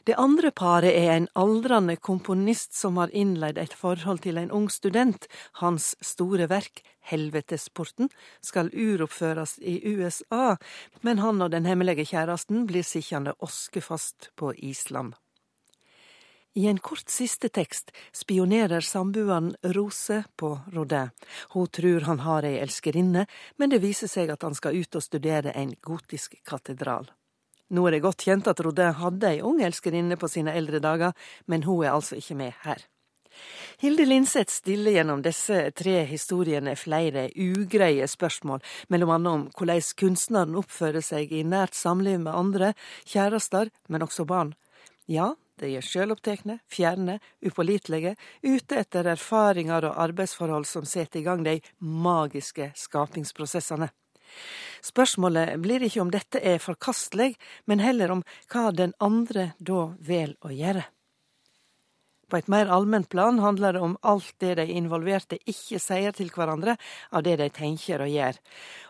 Det 0.05 0.17
andre 0.19 0.51
paret 0.51 0.97
er 0.99 1.13
en 1.15 1.29
aldrende 1.39 1.95
komponist 1.97 2.75
som 2.75 2.99
har 2.99 3.13
innleid 3.15 3.59
et 3.59 3.75
forhold 3.79 4.25
til 4.25 4.41
en 4.41 4.51
ung 4.51 4.67
student. 4.71 5.29
Hans 5.63 5.93
store 6.03 6.49
verk, 6.51 6.83
Helvetesporten, 7.03 8.11
skal 8.43 8.71
uroppføres 8.75 9.57
i 9.59 9.79
USA, 9.95 10.57
men 11.03 11.23
han 11.23 11.43
og 11.43 11.55
den 11.55 11.67
hemmelige 11.67 12.07
kjæresten 12.13 12.67
blir 12.67 12.87
sittende 12.87 13.35
oskefast 13.39 14.33
på 14.39 14.53
Island. 14.59 15.15
I 16.55 16.67
en 16.67 16.79
kort 16.79 17.09
siste 17.09 17.49
tekst 17.49 17.91
spionerer 18.13 18.85
samboeren 18.85 19.55
Rose 19.63 20.25
på 20.37 20.59
Rodin. 20.73 21.09
Hun 21.55 21.67
tror 21.67 22.01
han 22.01 22.21
har 22.27 22.45
ei 22.45 22.59
elskerinne, 22.61 23.25
men 23.57 23.73
det 23.73 23.81
viser 23.81 24.11
seg 24.11 24.31
at 24.35 24.45
han 24.45 24.55
skal 24.55 24.77
ut 24.77 25.01
og 25.01 25.05
studere 25.05 25.55
en 25.57 25.73
gotisk 25.81 26.37
katedral. 26.45 27.09
Nå 27.73 27.87
er 27.89 27.97
det 27.97 28.03
godt 28.05 28.27
kjent 28.27 28.51
at 28.53 28.61
Rodin 28.61 28.93
hadde 29.01 29.31
ei 29.31 29.41
ung 29.41 29.63
elskerinne 29.65 30.19
på 30.21 30.29
sine 30.29 30.53
eldre 30.53 30.83
dager, 30.85 31.17
men 31.49 31.65
hun 31.65 31.87
er 31.87 31.95
altså 31.95 32.21
ikke 32.21 32.37
med 32.37 32.53
her. 32.67 32.85
Hilde 33.81 34.05
Linseth 34.05 34.53
stiller 34.53 34.93
gjennom 34.93 35.23
disse 35.25 35.71
tre 35.73 36.03
historiene 36.05 36.75
flere 36.77 37.31
ugreie 37.33 38.05
spørsmål, 38.05 38.61
mellom 38.93 39.15
annet 39.15 39.33
om 39.33 39.47
hvordan 39.57 39.81
kunstneren 39.97 40.59
oppfører 40.61 41.01
seg 41.01 41.33
i 41.33 41.41
nært 41.49 41.73
samliv 41.73 42.21
med 42.21 42.37
andre, 42.37 42.75
kjærester, 43.09 43.73
men 43.89 44.05
også 44.05 44.29
barn. 44.29 44.53
Ja, 45.09 45.33
de 45.61 45.73
er 45.77 45.85
sjølopptekne, 45.85 46.59
fjerne, 46.71 47.19
upålitelige, 47.45 48.15
ute 48.43 48.79
etter 48.81 49.11
erfaringer 49.13 49.89
og 49.89 49.99
arbeidsforhold 50.07 50.67
som 50.69 50.87
setter 50.89 51.21
i 51.21 51.27
gang 51.27 51.45
de 51.47 51.59
magiske 51.81 52.73
skapingsprosessene. 52.79 53.91
Spørsmålet 54.83 55.59
blir 55.63 55.85
ikke 55.85 56.01
om 56.03 56.11
dette 56.11 56.41
er 56.41 56.63
forkastelig, 56.63 57.35
men 57.69 57.85
heller 57.85 58.17
om 58.17 58.25
hva 58.53 58.71
den 58.73 58.97
andre 59.01 59.53
da 59.61 59.93
vel 60.01 60.35
å 60.43 60.53
gjøre. 60.55 60.87
På 62.33 62.39
et 62.41 62.49
mer 62.49 62.71
allment 62.73 63.11
plan 63.13 63.43
handler 63.45 63.77
det 63.77 63.81
om 63.85 63.99
alt 64.09 64.31
det 64.41 64.55
de 64.57 64.65
involverte 64.73 65.37
ikke 65.45 65.77
sier 65.77 66.15
til 66.17 66.31
hverandre 66.33 66.79
av 67.13 67.27
det 67.27 67.37
de 67.43 67.51
tenker 67.53 68.01
og 68.01 68.09
gjør, 68.09 68.39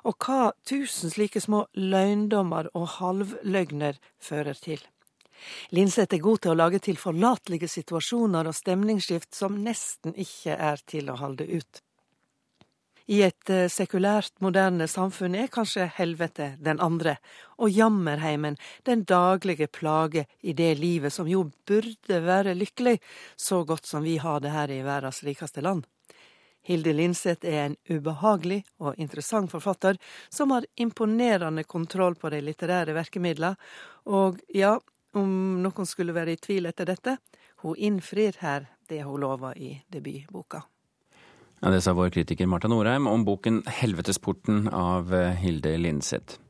og 0.06 0.14
hva 0.22 0.52
tusen 0.62 1.10
slike 1.10 1.42
små 1.42 1.64
løgndommer 1.74 2.70
og 2.78 2.86
halvløgner 3.00 3.98
fører 4.22 4.54
til. 4.54 4.78
Linseth 5.70 6.14
er 6.14 6.24
god 6.24 6.42
til 6.42 6.52
å 6.52 6.58
lage 6.58 6.82
tilforlatelige 6.82 7.70
situasjoner 7.70 8.50
og 8.50 8.56
stemningsskift 8.56 9.34
som 9.34 9.62
nesten 9.64 10.14
ikke 10.16 10.56
er 10.56 10.84
til 10.86 11.10
å 11.12 11.18
holde 11.20 11.48
ut. 11.52 11.82
I 13.10 13.22
et 13.26 13.50
eh, 13.50 13.66
sekulært, 13.68 14.36
moderne 14.44 14.86
samfunn 14.88 15.34
er 15.34 15.50
kanskje 15.52 15.88
helvete 15.96 16.52
den 16.62 16.78
andre, 16.80 17.16
og 17.58 17.72
jammerheimen 17.74 18.56
den 18.86 19.02
daglige 19.08 19.66
plage 19.66 20.26
i 20.40 20.54
det 20.54 20.76
livet 20.78 21.12
som 21.12 21.28
jo 21.28 21.48
burde 21.66 22.20
være 22.22 22.54
lykkelig, 22.54 23.00
så 23.36 23.64
godt 23.66 23.90
som 23.90 24.06
vi 24.06 24.18
har 24.22 24.40
det 24.40 24.54
her 24.54 24.70
i 24.70 24.84
verdens 24.86 25.22
rikeste 25.26 25.64
land. 25.66 25.84
Hilde 26.62 26.92
Linseth 26.94 27.42
er 27.42 27.64
en 27.64 27.76
ubehagelig 27.90 28.60
og 28.78 28.98
interessant 29.02 29.50
forfatter 29.50 29.98
som 30.30 30.54
har 30.54 30.66
imponerende 30.78 31.64
kontroll 31.66 32.14
på 32.14 32.30
de 32.30 32.38
litterære 32.46 32.94
virkemidlene, 32.94 33.56
og 34.06 34.38
ja, 34.54 34.76
om 35.18 35.62
noen 35.62 35.88
skulle 35.88 36.14
være 36.16 36.36
i 36.36 36.42
tvil 36.42 36.68
etter 36.70 36.88
dette, 36.88 37.16
hun 37.62 37.78
innfrir 37.78 38.38
her 38.42 38.68
det 38.90 39.04
hun 39.06 39.20
lova 39.22 39.54
i 39.56 39.74
debutboka. 39.92 40.64
Ja, 41.62 41.70
Det 41.70 41.84
sa 41.84 41.92
vår 41.94 42.10
kritiker 42.10 42.48
Marta 42.50 42.66
Norheim 42.66 43.06
om 43.06 43.22
boken 43.22 43.62
'Helvetesporten' 43.62 44.66
av 44.74 45.14
eh, 45.14 45.30
Hilde 45.38 45.76
Lindseth. 45.78 46.40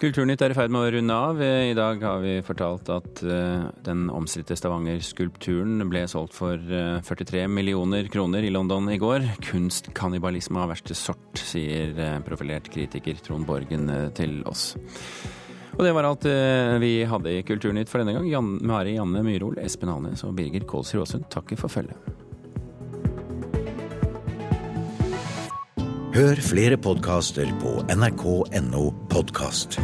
Kulturnytt 0.00 0.40
er 0.40 0.54
i 0.54 0.56
ferd 0.56 0.72
med 0.72 0.80
å 0.80 0.92
runde 0.94 1.12
av. 1.12 1.42
I 1.42 1.74
dag 1.76 2.00
har 2.00 2.22
vi 2.24 2.40
fortalt 2.40 2.88
at 2.88 3.20
eh, 3.20 3.68
den 3.84 4.08
omstridte 4.08 4.56
Stavanger-skulpturen 4.56 5.84
ble 5.92 6.06
solgt 6.08 6.32
for 6.32 6.56
43 6.56 7.42
eh, 7.42 7.52
millioner 7.52 8.08
kroner 8.08 8.48
i 8.48 8.50
London 8.50 8.88
i 8.88 8.96
går. 8.96 9.28
Kunstkannibalisme 9.44 10.64
av 10.64 10.72
verste 10.72 10.96
sort, 10.96 11.36
sier 11.36 12.22
profilert 12.24 12.72
kritiker 12.72 13.20
Trond 13.20 13.44
Borgen 13.44 13.92
til 14.16 14.40
oss. 14.48 14.72
Og 15.76 15.84
det 15.84 15.92
var 15.92 16.08
alt 16.08 16.24
vi 16.80 16.92
hadde 17.04 17.32
i 17.36 17.42
Kulturnytt 17.44 17.90
for 17.92 18.00
denne 18.00 18.16
gang. 18.16 18.28
Jan, 18.30 18.54
Mari 18.64 18.94
Janne 18.96 19.20
Myrhol, 19.20 19.58
Espen 19.60 19.92
Alnes 19.92 20.24
og 20.24 20.32
Birger 20.38 20.64
Kålsrud 20.64 21.04
Aasund 21.04 21.28
takker 21.32 21.60
for 21.60 21.68
følget. 21.68 22.16
Hør 26.16 26.40
flere 26.40 26.80
podkaster 26.80 27.50
på 27.60 27.74
nrk.no 27.92 28.86
podkast. 29.12 29.76